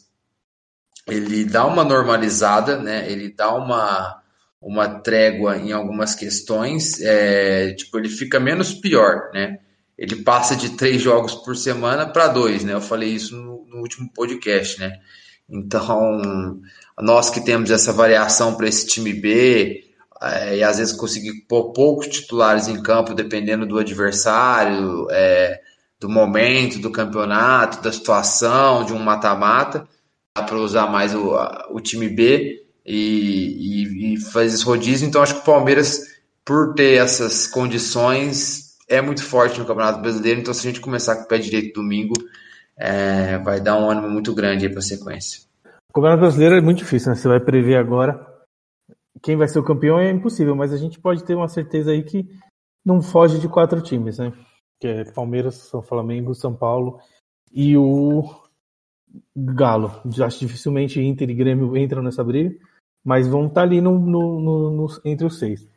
ele 1.07 1.45
dá 1.45 1.67
uma 1.67 1.85
normalizada, 1.85 2.79
né, 2.79 3.11
ele 3.11 3.31
dá 3.31 3.55
uma, 3.55 4.23
uma 4.61 4.89
trégua 4.89 5.57
em 5.57 5.73
algumas 5.73 6.15
questões, 6.15 7.01
é, 7.01 7.73
tipo, 7.73 7.99
ele 7.99 8.09
fica 8.09 8.41
menos 8.41 8.75
pior, 8.75 9.31
né, 9.33 9.59
ele 9.99 10.23
passa 10.23 10.55
de 10.55 10.71
três 10.71 11.03
jogos 11.03 11.35
por 11.35 11.57
semana 11.57 12.07
para 12.07 12.29
dois, 12.29 12.63
né? 12.63 12.73
Eu 12.73 12.81
falei 12.81 13.11
isso 13.11 13.35
no, 13.35 13.67
no, 13.67 13.81
último 13.81 14.09
podcast, 14.13 14.79
né? 14.79 15.01
Então, 15.49 16.61
nós 17.01 17.31
que 17.31 17.41
temos 17.41 17.71
essa 17.71 17.93
variação 17.93 18.55
para 18.55 18.69
esse 18.69 18.87
time 18.87 19.13
B, 19.13 19.85
é, 20.21 20.59
e 20.59 20.65
às 20.65 20.79
vezes 20.79 20.95
conseguir 20.95 21.33
pôr 21.49 21.73
poucos 21.73 22.09
titulares 22.09 22.69
em 22.69 22.83
campo, 22.83 23.15
dependendo 23.15 23.65
do 23.65 23.79
adversário, 23.79 25.07
é, 25.11 25.61
do 25.99 26.09
momento 26.09 26.79
do 26.79 26.91
campeonato, 26.91 27.83
da 27.83 27.93
situação, 27.93 28.85
de 28.85 28.93
um 28.93 28.99
mata-mata, 28.99 29.89
dá 30.37 30.43
para 30.43 30.59
usar 30.59 30.87
mais 30.89 31.15
o, 31.15 31.35
o 31.71 31.81
time 31.81 32.09
B 32.09 32.65
e, 32.85 34.15
e, 34.15 34.15
e 34.15 34.21
fazer 34.21 34.55
esse 34.55 34.65
rodízio. 34.65 35.07
Então, 35.07 35.23
acho 35.23 35.35
que 35.35 35.41
o 35.41 35.45
Palmeiras, 35.45 36.03
por 36.45 36.75
ter 36.75 36.99
essas 36.99 37.47
condições, 37.47 38.77
é 38.89 39.01
muito 39.01 39.23
forte 39.23 39.59
no 39.59 39.67
Campeonato 39.67 40.01
Brasileiro, 40.01 40.41
então 40.41 40.55
se 40.55 40.67
a 40.67 40.71
gente 40.71 40.81
começar 40.81 41.17
com 41.17 41.25
o 41.25 41.29
pé 41.29 41.39
direito 41.39 41.81
domingo, 41.81 42.15
é, 42.79 43.39
vai 43.39 43.61
dar 43.61 43.77
um 43.77 43.91
ânimo 43.91 44.09
muito 44.09 44.35
grande 44.35 44.69
para 44.69 44.79
a 44.79 44.83
sequência. 44.83 45.43
O 45.91 45.93
Campeonato 45.93 46.21
Brasileiro 46.21 46.57
é 46.57 46.61
muito 46.61 46.79
difícil, 46.79 47.11
né? 47.11 47.17
Você 47.17 47.29
vai 47.29 47.41
prever 47.41 47.77
agora 47.77 48.29
quem 49.23 49.37
vai 49.37 49.49
ser 49.49 49.59
o 49.59 49.65
campeão 49.65 49.99
é 49.99 50.11
impossível, 50.11 50.55
mas 50.55 50.73
a 50.73 50.77
gente 50.77 51.01
pode 51.01 51.25
ter 51.25 51.35
uma 51.35 51.49
certeza 51.49 51.91
aí 51.91 52.03
que 52.03 52.29
não 52.85 53.03
foge 53.03 53.39
de 53.39 53.49
quatro 53.49 53.81
times, 53.83 54.19
né? 54.19 54.33
Que 54.81 54.89
é 54.89 55.13
Palmeiras, 55.13 55.57
São 55.57 55.83
Flamengo, 55.83 56.35
São 56.35 56.55
Paulo 56.55 57.01
e 57.53 57.77
o 57.77 58.23
Galo. 59.37 60.01
Acho 60.25 60.41
dificilmente 60.41 61.01
Inter 61.01 61.29
e 61.31 61.35
Grêmio 61.35 61.77
entram 61.77 62.03
nessa 62.03 62.23
briga, 62.23 62.55
mas 63.05 63.27
vão 63.27 63.47
estar 63.47 63.63
ali 63.63 63.81
no, 63.81 63.99
no, 63.99 64.71
no, 64.71 64.87
entre 65.05 65.27
os 65.27 65.39
seis. 65.39 65.69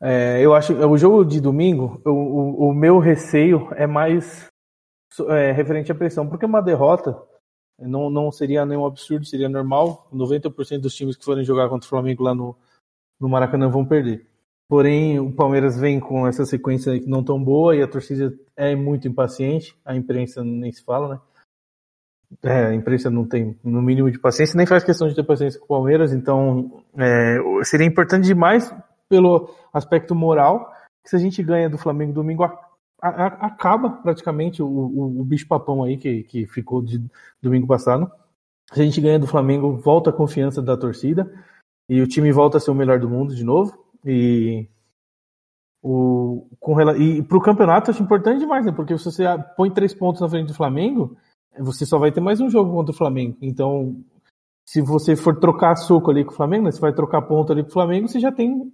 É, 0.00 0.44
eu 0.44 0.54
acho 0.54 0.74
o 0.74 0.98
jogo 0.98 1.24
de 1.24 1.40
domingo, 1.40 2.02
o, 2.04 2.10
o, 2.10 2.68
o 2.70 2.74
meu 2.74 2.98
receio 2.98 3.68
é 3.74 3.86
mais 3.86 4.46
é, 5.28 5.52
referente 5.52 5.92
à 5.92 5.94
pressão, 5.94 6.28
porque 6.28 6.46
uma 6.46 6.62
derrota 6.62 7.16
não, 7.78 8.08
não 8.08 8.30
seria 8.30 8.64
nenhum 8.64 8.86
absurdo, 8.86 9.26
seria 9.26 9.48
normal. 9.48 10.08
90% 10.12 10.80
dos 10.80 10.94
times 10.94 11.16
que 11.16 11.24
forem 11.24 11.44
jogar 11.44 11.68
contra 11.68 11.86
o 11.86 11.88
Flamengo 11.88 12.22
lá 12.22 12.34
no, 12.34 12.56
no 13.20 13.28
Maracanã 13.28 13.68
vão 13.68 13.84
perder. 13.84 14.26
Porém, 14.68 15.20
o 15.20 15.32
Palmeiras 15.32 15.78
vem 15.78 16.00
com 16.00 16.26
essa 16.26 16.44
sequência 16.44 17.00
não 17.06 17.22
tão 17.22 17.42
boa 17.42 17.76
e 17.76 17.82
a 17.82 17.88
torcida 17.88 18.34
é 18.56 18.74
muito 18.74 19.06
impaciente. 19.06 19.76
A 19.84 19.94
imprensa 19.94 20.42
nem 20.42 20.72
se 20.72 20.82
fala, 20.82 21.14
né? 21.14 21.20
É, 22.42 22.66
a 22.66 22.74
imprensa 22.74 23.08
não 23.08 23.24
tem 23.24 23.56
no 23.62 23.80
mínimo 23.80 24.10
de 24.10 24.18
paciência, 24.18 24.56
nem 24.56 24.66
faz 24.66 24.82
questão 24.82 25.06
de 25.06 25.14
ter 25.14 25.22
paciência 25.22 25.60
com 25.60 25.66
o 25.66 25.68
Palmeiras, 25.68 26.12
então 26.12 26.82
é, 26.98 27.38
seria 27.62 27.86
importante 27.86 28.26
demais 28.26 28.74
pelo 29.08 29.54
aspecto 29.72 30.12
moral, 30.12 30.72
que 31.04 31.10
se 31.10 31.14
a 31.14 31.20
gente 31.20 31.40
ganha 31.40 31.70
do 31.70 31.78
Flamengo 31.78 32.12
domingo, 32.12 32.42
acaba 33.00 33.90
praticamente 33.90 34.62
o, 34.62 34.66
o, 34.66 35.20
o 35.20 35.24
bicho-papão 35.24 35.82
aí 35.84 35.96
que, 35.96 36.22
que 36.24 36.46
ficou 36.46 36.82
de 36.82 37.02
domingo 37.42 37.66
passado. 37.66 38.10
A 38.70 38.82
gente 38.82 39.00
ganha 39.00 39.18
do 39.18 39.26
Flamengo, 39.26 39.76
volta 39.76 40.10
a 40.10 40.12
confiança 40.12 40.60
da 40.60 40.76
torcida 40.76 41.30
e 41.88 42.00
o 42.00 42.06
time 42.06 42.32
volta 42.32 42.56
a 42.56 42.60
ser 42.60 42.70
o 42.70 42.74
melhor 42.74 42.98
do 42.98 43.08
mundo 43.08 43.34
de 43.34 43.44
novo. 43.44 43.78
E 44.04 44.68
o, 45.82 46.48
com, 46.58 46.80
e 46.96 47.22
para 47.22 47.38
o 47.38 47.42
campeonato 47.42 47.90
acho 47.90 48.02
importante 48.02 48.40
demais, 48.40 48.64
né? 48.64 48.72
Porque 48.72 48.96
se 48.98 49.04
você 49.04 49.24
põe 49.56 49.70
três 49.70 49.94
pontos 49.94 50.20
na 50.20 50.28
frente 50.28 50.48
do 50.48 50.54
Flamengo, 50.54 51.16
você 51.58 51.86
só 51.86 51.98
vai 51.98 52.10
ter 52.10 52.20
mais 52.20 52.40
um 52.40 52.50
jogo 52.50 52.72
contra 52.72 52.92
o 52.92 52.96
Flamengo. 52.96 53.36
Então, 53.40 53.96
se 54.66 54.80
você 54.80 55.14
for 55.14 55.38
trocar 55.38 55.76
suco 55.76 56.10
ali 56.10 56.24
com 56.24 56.32
o 56.32 56.36
Flamengo, 56.36 56.64
né? 56.64 56.72
você 56.72 56.80
vai 56.80 56.92
trocar 56.92 57.22
ponto 57.22 57.52
ali 57.52 57.62
com 57.62 57.68
o 57.68 57.72
Flamengo, 57.72 58.08
você 58.08 58.18
já 58.18 58.32
tem 58.32 58.72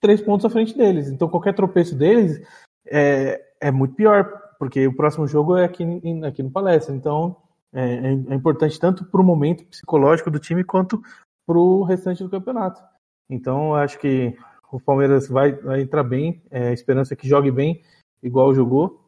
três 0.00 0.20
pontos 0.20 0.46
à 0.46 0.50
frente 0.50 0.76
deles. 0.76 1.08
Então 1.08 1.28
qualquer 1.28 1.54
tropeço 1.54 1.96
deles 1.96 2.40
é, 2.86 3.40
é 3.62 3.70
muito 3.70 3.94
pior, 3.94 4.24
porque 4.58 4.86
o 4.86 4.94
próximo 4.94 5.26
jogo 5.26 5.56
é 5.56 5.64
aqui, 5.64 5.84
aqui 6.26 6.42
no 6.42 6.50
Palestra. 6.50 6.94
Então 6.94 7.36
é, 7.72 7.94
é, 7.94 8.08
é 8.08 8.34
importante 8.34 8.78
tanto 8.78 9.04
para 9.04 9.20
o 9.20 9.24
momento 9.24 9.64
psicológico 9.66 10.30
do 10.30 10.38
time 10.38 10.64
quanto 10.64 11.00
para 11.46 11.58
o 11.58 11.84
restante 11.84 12.22
do 12.22 12.30
campeonato. 12.30 12.82
Então 13.30 13.74
acho 13.74 13.98
que 13.98 14.36
o 14.70 14.80
Palmeiras 14.80 15.28
vai, 15.28 15.52
vai 15.52 15.82
entrar 15.82 16.02
bem, 16.02 16.42
é, 16.50 16.68
a 16.68 16.72
esperança 16.72 17.14
é 17.14 17.16
que 17.16 17.28
jogue 17.28 17.50
bem, 17.50 17.82
igual 18.22 18.54
jogou 18.54 19.00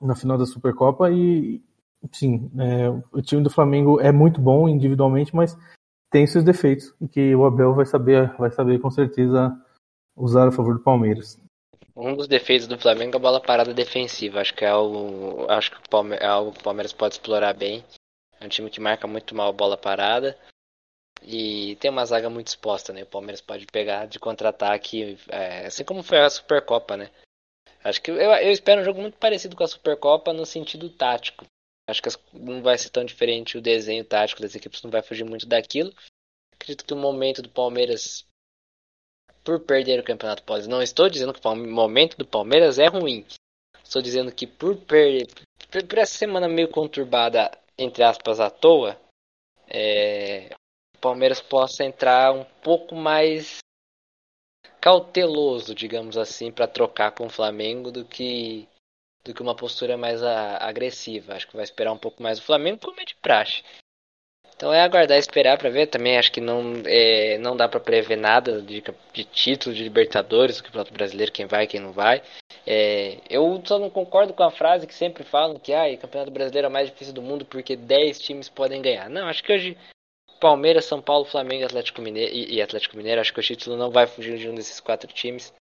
na 0.00 0.14
final 0.14 0.36
da 0.36 0.46
Supercopa 0.46 1.10
e 1.10 1.62
sim, 2.12 2.50
é, 2.58 2.88
o 3.12 3.22
time 3.22 3.42
do 3.42 3.50
Flamengo 3.50 4.00
é 4.00 4.12
muito 4.12 4.40
bom 4.40 4.68
individualmente, 4.68 5.34
mas 5.34 5.56
tem 6.10 6.26
seus 6.26 6.44
defeitos 6.44 6.94
e 7.00 7.08
que 7.08 7.34
o 7.34 7.44
Abel 7.44 7.74
vai 7.74 7.86
saber, 7.86 8.32
vai 8.36 8.50
saber 8.50 8.80
com 8.80 8.90
certeza 8.90 9.56
usar 10.16 10.46
a 10.46 10.52
favor 10.52 10.74
do 10.74 10.82
Palmeiras. 10.82 11.40
Um 11.96 12.16
dos 12.16 12.26
defeitos 12.26 12.66
do 12.66 12.78
Flamengo 12.78 13.16
é 13.16 13.16
a 13.16 13.20
bola 13.20 13.40
parada 13.40 13.72
defensiva. 13.72 14.40
Acho 14.40 14.54
que 14.54 14.64
é 14.64 14.68
algo, 14.68 15.46
acho 15.50 15.70
que 15.70 15.76
o 15.76 15.88
Palmeiras, 15.88 16.24
é 16.24 16.28
algo 16.28 16.52
que 16.52 16.60
o 16.60 16.64
Palmeiras 16.64 16.92
pode 16.92 17.14
explorar 17.14 17.54
bem. 17.54 17.84
É 18.40 18.44
um 18.44 18.48
time 18.48 18.68
que 18.68 18.80
marca 18.80 19.06
muito 19.06 19.34
mal 19.34 19.50
a 19.50 19.52
bola 19.52 19.76
parada 19.76 20.36
e 21.22 21.76
tem 21.76 21.90
uma 21.90 22.04
zaga 22.04 22.28
muito 22.28 22.48
exposta, 22.48 22.92
né? 22.92 23.02
O 23.02 23.06
Palmeiras 23.06 23.40
pode 23.40 23.66
pegar 23.66 24.06
de 24.06 24.18
contra-ataque, 24.18 25.16
é, 25.28 25.66
assim 25.66 25.84
como 25.84 26.02
foi 26.02 26.18
a 26.18 26.28
Supercopa, 26.28 26.96
né? 26.96 27.10
Acho 27.82 28.02
que 28.02 28.10
eu, 28.10 28.16
eu, 28.16 28.50
espero 28.50 28.80
um 28.80 28.84
jogo 28.84 29.00
muito 29.00 29.16
parecido 29.16 29.54
com 29.54 29.62
a 29.62 29.68
Supercopa 29.68 30.32
no 30.32 30.44
sentido 30.44 30.90
tático. 30.90 31.46
Acho 31.88 32.02
que 32.02 32.08
não 32.32 32.62
vai 32.62 32.76
ser 32.76 32.90
tão 32.90 33.04
diferente 33.04 33.58
o 33.58 33.62
desenho 33.62 34.04
tático 34.04 34.42
das 34.42 34.54
equipes, 34.54 34.82
não 34.82 34.90
vai 34.90 35.02
fugir 35.02 35.24
muito 35.24 35.46
daquilo. 35.46 35.92
Acredito 36.54 36.84
que 36.84 36.94
o 36.94 36.96
momento 36.96 37.42
do 37.42 37.48
Palmeiras 37.48 38.26
por 39.44 39.60
perder 39.60 40.00
o 40.00 40.04
Campeonato 40.04 40.42
Paulista. 40.42 40.70
Não 40.70 40.82
estou 40.82 41.08
dizendo 41.08 41.34
que 41.34 41.46
o 41.46 41.54
momento 41.54 42.16
do 42.16 42.26
Palmeiras 42.26 42.78
é 42.78 42.86
ruim. 42.86 43.24
Estou 43.84 44.00
dizendo 44.00 44.32
que 44.32 44.46
por 44.46 44.76
perder, 44.76 45.28
por 45.86 45.98
essa 45.98 46.16
semana 46.16 46.48
meio 46.48 46.68
conturbada, 46.68 47.50
entre 47.78 48.02
aspas, 48.02 48.40
à 48.40 48.48
toa, 48.48 48.98
é, 49.68 50.50
o 50.96 50.98
Palmeiras 50.98 51.40
possa 51.40 51.84
entrar 51.84 52.32
um 52.32 52.44
pouco 52.62 52.94
mais 52.94 53.58
cauteloso, 54.80 55.74
digamos 55.74 56.16
assim, 56.16 56.50
para 56.50 56.66
trocar 56.66 57.12
com 57.12 57.26
o 57.26 57.30
Flamengo 57.30 57.92
do 57.92 58.04
que 58.04 58.66
do 59.24 59.32
que 59.32 59.40
uma 59.40 59.56
postura 59.56 59.96
mais 59.96 60.22
a, 60.22 60.58
agressiva. 60.58 61.34
Acho 61.34 61.48
que 61.48 61.56
vai 61.56 61.64
esperar 61.64 61.92
um 61.92 61.98
pouco 61.98 62.22
mais 62.22 62.38
o 62.38 62.42
Flamengo, 62.42 62.78
como 62.78 63.00
é 63.00 63.04
de 63.04 63.14
praxe. 63.16 63.62
Então 64.56 64.72
é 64.72 64.80
aguardar 64.80 65.18
esperar 65.18 65.58
para 65.58 65.70
ver. 65.70 65.86
Também 65.86 66.16
acho 66.16 66.30
que 66.30 66.40
não, 66.40 66.82
é, 66.86 67.38
não 67.38 67.56
dá 67.56 67.68
para 67.68 67.80
prever 67.80 68.16
nada 68.16 68.62
de, 68.62 68.82
de 69.12 69.24
título 69.24 69.74
de 69.74 69.82
Libertadores, 69.82 70.58
do 70.58 70.64
Campeonato 70.64 70.92
Brasileiro, 70.92 71.32
quem 71.32 71.46
vai, 71.46 71.66
quem 71.66 71.80
não 71.80 71.92
vai. 71.92 72.22
É, 72.66 73.18
eu 73.28 73.60
só 73.64 73.78
não 73.78 73.90
concordo 73.90 74.32
com 74.32 74.42
a 74.42 74.50
frase 74.50 74.86
que 74.86 74.94
sempre 74.94 75.24
falam 75.24 75.58
que 75.58 75.72
ah, 75.72 75.86
o 75.92 75.98
Campeonato 75.98 76.30
Brasileiro 76.30 76.66
é 76.66 76.70
o 76.70 76.72
mais 76.72 76.88
difícil 76.88 77.12
do 77.12 77.22
mundo 77.22 77.44
porque 77.44 77.76
10 77.76 78.20
times 78.20 78.48
podem 78.48 78.80
ganhar. 78.80 79.10
Não, 79.10 79.26
acho 79.28 79.42
que 79.42 79.52
hoje 79.52 79.76
Palmeiras, 80.40 80.84
São 80.84 81.00
Paulo, 81.00 81.24
Flamengo 81.24 81.64
Atlético 81.64 82.02
Mineiro, 82.02 82.32
e, 82.32 82.56
e 82.56 82.62
Atlético 82.62 82.96
Mineiro, 82.96 83.20
acho 83.20 83.32
que 83.32 83.40
o 83.40 83.42
título 83.42 83.76
não 83.76 83.90
vai 83.90 84.06
fugir 84.06 84.38
de 84.38 84.48
um 84.48 84.54
desses 84.54 84.80
quatro 84.80 85.12
times. 85.12 85.52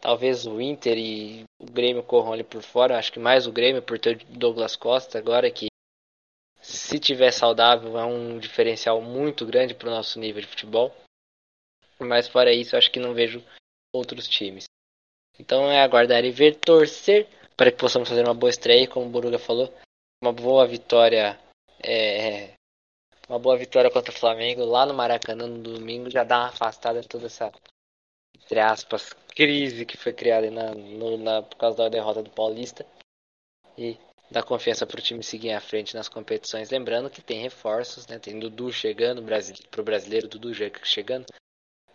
Talvez 0.00 0.46
o 0.46 0.60
Inter 0.60 0.96
e 0.96 1.44
o 1.58 1.70
Grêmio 1.70 2.02
corram 2.02 2.32
ali 2.32 2.42
por 2.42 2.62
fora. 2.62 2.98
Acho 2.98 3.12
que 3.12 3.18
mais 3.18 3.46
o 3.46 3.52
Grêmio 3.52 3.82
por 3.82 3.98
ter 3.98 4.16
o 4.16 4.38
Douglas 4.38 4.76
Costa 4.76 5.18
agora 5.18 5.50
que 5.50 5.69
se 6.70 6.98
tiver 6.98 7.30
saudável 7.32 7.98
é 7.98 8.04
um 8.04 8.38
diferencial 8.38 9.00
muito 9.00 9.44
grande 9.46 9.74
para 9.74 9.88
o 9.88 9.92
nosso 9.92 10.18
nível 10.18 10.40
de 10.40 10.48
futebol. 10.48 10.94
Mas 11.98 12.28
fora 12.28 12.52
isso, 12.52 12.76
acho 12.76 12.90
que 12.90 12.98
não 12.98 13.12
vejo 13.12 13.44
outros 13.92 14.26
times. 14.26 14.64
Então 15.38 15.70
é 15.70 15.82
aguardar 15.82 16.24
e 16.24 16.30
ver, 16.30 16.56
torcer 16.56 17.28
para 17.56 17.70
que 17.70 17.78
possamos 17.78 18.08
fazer 18.08 18.24
uma 18.24 18.34
boa 18.34 18.50
estreia, 18.50 18.88
como 18.88 19.06
o 19.06 19.10
Boruga 19.10 19.38
falou, 19.38 19.72
uma 20.22 20.32
boa 20.32 20.66
vitória, 20.66 21.38
é, 21.82 22.54
uma 23.30 23.38
boa 23.38 23.56
vitória 23.56 23.90
contra 23.90 24.12
o 24.12 24.16
Flamengo 24.16 24.64
lá 24.64 24.84
no 24.84 24.92
Maracanã 24.92 25.46
no 25.46 25.62
domingo 25.62 26.10
já 26.10 26.24
dá 26.24 26.38
uma 26.38 26.48
afastada 26.48 27.00
de 27.00 27.08
toda 27.08 27.26
essa 27.26 27.52
entre 28.34 28.58
aspas 28.58 29.12
crise 29.34 29.86
que 29.86 29.96
foi 29.96 30.12
criada 30.12 30.50
na, 30.50 30.74
no, 30.74 31.16
na, 31.16 31.40
por 31.42 31.56
causa 31.56 31.76
da 31.76 31.88
derrota 31.88 32.22
do 32.22 32.30
Paulista 32.30 32.84
e 33.78 33.96
dá 34.30 34.42
confiança 34.42 34.86
para 34.86 35.00
o 35.00 35.02
time 35.02 35.22
seguir 35.22 35.52
à 35.52 35.60
frente 35.60 35.94
nas 35.94 36.08
competições. 36.08 36.70
Lembrando 36.70 37.10
que 37.10 37.20
tem 37.20 37.42
reforços, 37.42 38.06
né? 38.06 38.18
Tem 38.18 38.38
Dudu 38.38 38.72
chegando 38.72 39.22
para 39.70 39.80
o 39.80 39.84
brasileiro, 39.84 40.28
Dudu 40.28 40.52
chegando, 40.84 41.26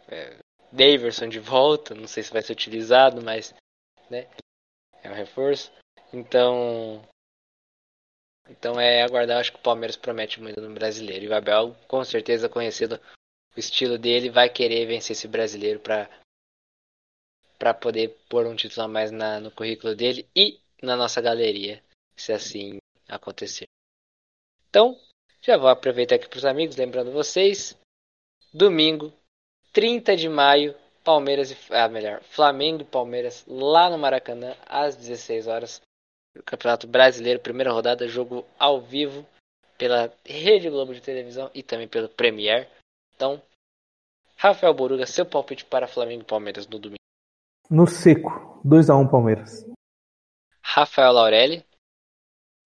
é, 0.07 0.37
Daverson 0.71 1.29
de 1.29 1.39
volta, 1.39 1.95
não 1.95 2.07
sei 2.07 2.23
se 2.23 2.33
vai 2.33 2.41
ser 2.41 2.53
utilizado, 2.53 3.21
mas 3.21 3.53
né, 4.09 4.27
é 5.01 5.09
um 5.09 5.13
reforço. 5.13 5.71
Então, 6.11 7.01
então 8.49 8.79
é 8.79 9.01
aguardar, 9.01 9.39
acho 9.39 9.53
que 9.53 9.59
o 9.59 9.63
Palmeiras 9.63 9.95
promete 9.95 10.41
muito 10.41 10.59
no 10.61 10.73
brasileiro. 10.73 11.25
E 11.25 11.27
o 11.29 11.35
Abel, 11.35 11.75
com 11.87 12.03
certeza, 12.03 12.49
conhecendo 12.49 12.99
o 13.55 13.59
estilo 13.59 13.97
dele, 13.97 14.29
vai 14.29 14.49
querer 14.49 14.85
vencer 14.85 15.15
esse 15.15 15.27
brasileiro 15.27 15.79
para 15.79 16.09
para 17.57 17.73
poder 17.73 18.09
pôr 18.27 18.45
um 18.45 18.55
título 18.55 18.85
a 18.85 18.87
mais 18.87 19.11
na, 19.11 19.39
no 19.39 19.49
currículo 19.49 19.95
dele 19.95 20.27
e 20.35 20.59
na 20.83 20.97
nossa 20.97 21.21
galeria, 21.21 21.81
se 22.15 22.31
assim 22.31 22.77
acontecer. 23.07 23.65
Então, 24.69 24.97
já 25.41 25.57
vou 25.57 25.69
aproveitar 25.69 26.15
aqui 26.15 26.27
para 26.27 26.37
os 26.37 26.45
amigos, 26.45 26.75
lembrando 26.75 27.11
vocês, 27.11 27.77
domingo, 28.53 29.13
30 29.73 30.15
de 30.15 30.29
maio, 30.29 30.75
Palmeiras 31.03 31.51
e 31.51 31.57
ah, 31.69 31.87
melhor, 31.87 32.21
Flamengo 32.23 32.81
e 32.81 32.85
Palmeiras 32.85 33.43
lá 33.47 33.89
no 33.89 33.97
Maracanã 33.97 34.55
às 34.65 34.95
16 34.95 35.47
horas. 35.47 35.81
Campeonato 36.45 36.87
Brasileiro, 36.87 37.39
primeira 37.39 37.71
rodada, 37.71 38.07
jogo 38.07 38.45
ao 38.59 38.81
vivo 38.81 39.25
pela 39.77 40.11
Rede 40.25 40.69
Globo 40.69 40.93
de 40.93 41.01
televisão 41.01 41.49
e 41.53 41.63
também 41.63 41.87
pelo 41.87 42.09
Premier. 42.09 42.69
Então, 43.15 43.41
Rafael 44.35 44.73
Boruga, 44.73 45.05
seu 45.05 45.25
palpite 45.25 45.63
para 45.63 45.87
Flamengo 45.87 46.23
e 46.23 46.25
Palmeiras 46.25 46.67
no 46.67 46.77
domingo. 46.79 46.99
No 47.69 47.87
seco, 47.87 48.59
2 48.63 48.89
a 48.89 48.95
1 48.95 49.07
Palmeiras. 49.07 49.65
Rafael 50.61 51.13
Laurelli. 51.13 51.65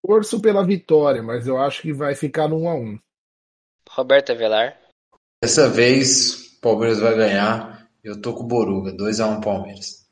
Torço 0.05 0.41
pela 0.41 0.65
vitória, 0.65 1.21
mas 1.21 1.47
eu 1.47 1.57
acho 1.57 1.81
que 1.81 1.93
vai 1.93 2.15
ficar 2.15 2.47
no 2.47 2.63
1 2.63 2.69
a 2.69 2.75
1. 2.75 2.99
Roberto 3.89 4.31
Avelar. 4.31 4.79
Dessa 5.43 5.69
vez 5.69 6.57
Palmeiras 6.59 6.99
vai 6.99 7.15
ganhar. 7.15 7.89
Eu 8.03 8.21
tô 8.21 8.33
com 8.33 8.43
o 8.43 8.47
Boruga, 8.47 8.91
2x1 8.91 9.43
Palmeiras. 9.43 10.07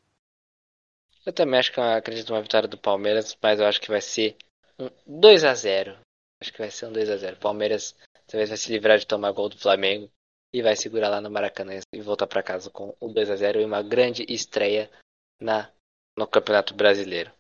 Eu 1.26 1.34
também 1.34 1.60
acho 1.60 1.72
que 1.72 1.80
eu 1.80 1.84
acredito 1.84 2.30
numa 2.30 2.42
vitória 2.42 2.68
do 2.68 2.78
Palmeiras, 2.78 3.38
mas 3.42 3.60
eu 3.60 3.66
acho 3.66 3.82
que 3.82 3.90
vai 3.90 4.02
ser 4.02 4.36
um 4.80 4.90
2 5.06 5.44
a 5.44 5.54
0 5.54 5.98
Acho 6.40 6.54
que 6.54 6.60
vai 6.60 6.70
ser 6.70 6.86
um 6.86 6.92
2 6.92 7.10
a 7.10 7.18
0 7.18 7.38
Palmeiras 7.38 7.96
talvez 8.28 8.50
vai 8.50 8.58
se 8.58 8.72
livrar 8.72 9.00
de 9.00 9.08
tomar 9.08 9.32
gol 9.32 9.50
do 9.50 9.58
Flamengo 9.58 10.12
e 10.54 10.62
vai 10.62 10.76
segurar 10.76 11.10
lá 11.10 11.22
no 11.22 11.32
Maracanã 11.32 11.80
e 11.94 12.02
voltar 12.02 12.28
para 12.28 12.44
casa 12.44 12.70
com 12.70 12.96
um 13.02 13.12
2 13.12 13.30
a 13.32 13.36
0 13.36 13.62
e 13.62 13.66
uma 13.66 13.82
grande 13.82 14.26
estreia 14.30 14.92
na 15.40 15.72
no 16.18 16.28
Campeonato 16.28 16.74
Brasileiro. 16.74 17.32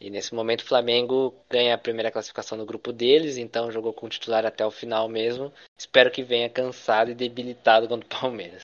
E 0.00 0.10
nesse 0.10 0.32
momento 0.32 0.60
o 0.60 0.66
Flamengo 0.66 1.34
ganha 1.50 1.74
a 1.74 1.78
primeira 1.78 2.10
classificação 2.10 2.56
no 2.56 2.64
grupo 2.64 2.92
deles, 2.92 3.36
então 3.36 3.72
jogou 3.72 3.92
com 3.92 4.06
o 4.06 4.08
titular 4.08 4.46
até 4.46 4.64
o 4.64 4.70
final 4.70 5.08
mesmo. 5.08 5.52
Espero 5.76 6.10
que 6.10 6.22
venha 6.22 6.48
cansado 6.48 7.10
e 7.10 7.14
debilitado 7.14 7.88
contra 7.88 8.06
o 8.06 8.20
Palmeiras. 8.20 8.60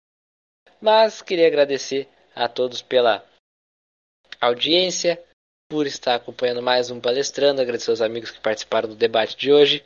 Mas 0.81 1.23
queria 1.23 1.47
agradecer 1.47 2.09
a 2.35 2.49
todos 2.49 2.83
pela 2.83 3.25
audiência, 4.41 5.23
por 5.69 5.87
estar 5.87 6.15
acompanhando 6.15 6.63
mais 6.63 6.91
um 6.91 7.01
palestrando, 7.01 7.61
agradecer 7.61 7.91
aos 7.91 8.01
amigos 8.01 8.31
que 8.31 8.41
participaram 8.41 8.89
do 8.89 8.95
debate 8.95 9.37
de 9.37 9.53
hoje. 9.53 9.85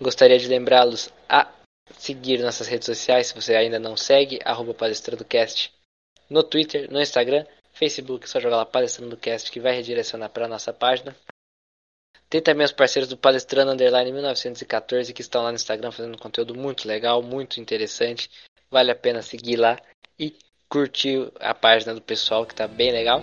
Gostaria 0.00 0.38
de 0.38 0.48
lembrá-los 0.48 1.12
a 1.28 1.52
seguir 1.98 2.38
nossas 2.38 2.66
redes 2.66 2.86
sociais, 2.86 3.28
se 3.28 3.34
você 3.34 3.54
ainda 3.54 3.78
não 3.78 3.96
segue, 3.96 4.40
arroba 4.44 4.74
palestrandocast 4.74 5.72
no 6.28 6.42
Twitter, 6.42 6.90
no 6.90 7.00
Instagram 7.00 7.46
Facebook, 7.74 8.28
só 8.28 8.40
jogar 8.40 8.56
lá 8.56 8.66
Palestrando 8.66 9.16
Cast 9.16 9.50
que 9.50 9.60
vai 9.60 9.74
redirecionar 9.74 10.30
para 10.30 10.48
nossa 10.48 10.72
página. 10.72 11.14
Tem 12.30 12.40
também 12.40 12.64
os 12.64 12.72
parceiros 12.72 13.08
do 13.08 13.16
Palestrando 13.16 13.72
Underline 13.72 14.10
1914 14.10 15.12
que 15.12 15.20
estão 15.20 15.42
lá 15.42 15.50
no 15.50 15.56
Instagram 15.56 15.92
fazendo 15.92 16.18
conteúdo 16.18 16.54
muito 16.54 16.88
legal, 16.88 17.22
muito 17.22 17.60
interessante. 17.60 18.30
Vale 18.70 18.90
a 18.90 18.96
pena 18.96 19.22
seguir 19.22 19.56
lá 19.56 19.78
e 20.18 20.36
curtir 20.68 21.30
a 21.38 21.54
página 21.54 21.94
do 21.94 22.00
pessoal 22.00 22.44
que 22.44 22.52
está 22.52 22.66
bem 22.66 22.90
legal. 22.90 23.22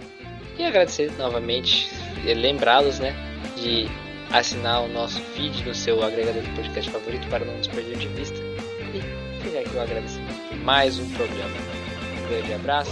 E 0.57 0.63
agradecer 0.63 1.11
novamente 1.17 1.89
lembrá-los 2.23 2.99
né, 2.99 3.13
de 3.57 3.87
assinar 4.31 4.83
o 4.83 4.87
nosso 4.87 5.19
feed 5.19 5.65
no 5.65 5.73
seu 5.73 6.01
agregador 6.03 6.41
de 6.41 6.49
podcast 6.51 6.89
favorito 6.91 7.27
para 7.29 7.43
não 7.43 7.57
nos 7.57 7.67
perder 7.67 7.97
de 7.97 8.07
vista. 8.09 8.37
E 8.37 9.43
fica 9.43 9.59
aqui 9.59 9.75
o 9.75 9.81
agradecimento 9.81 10.49
de 10.49 10.55
mais 10.57 10.99
um 10.99 11.09
programa. 11.13 11.55
Um 12.17 12.29
grande 12.29 12.53
abraço, 12.53 12.91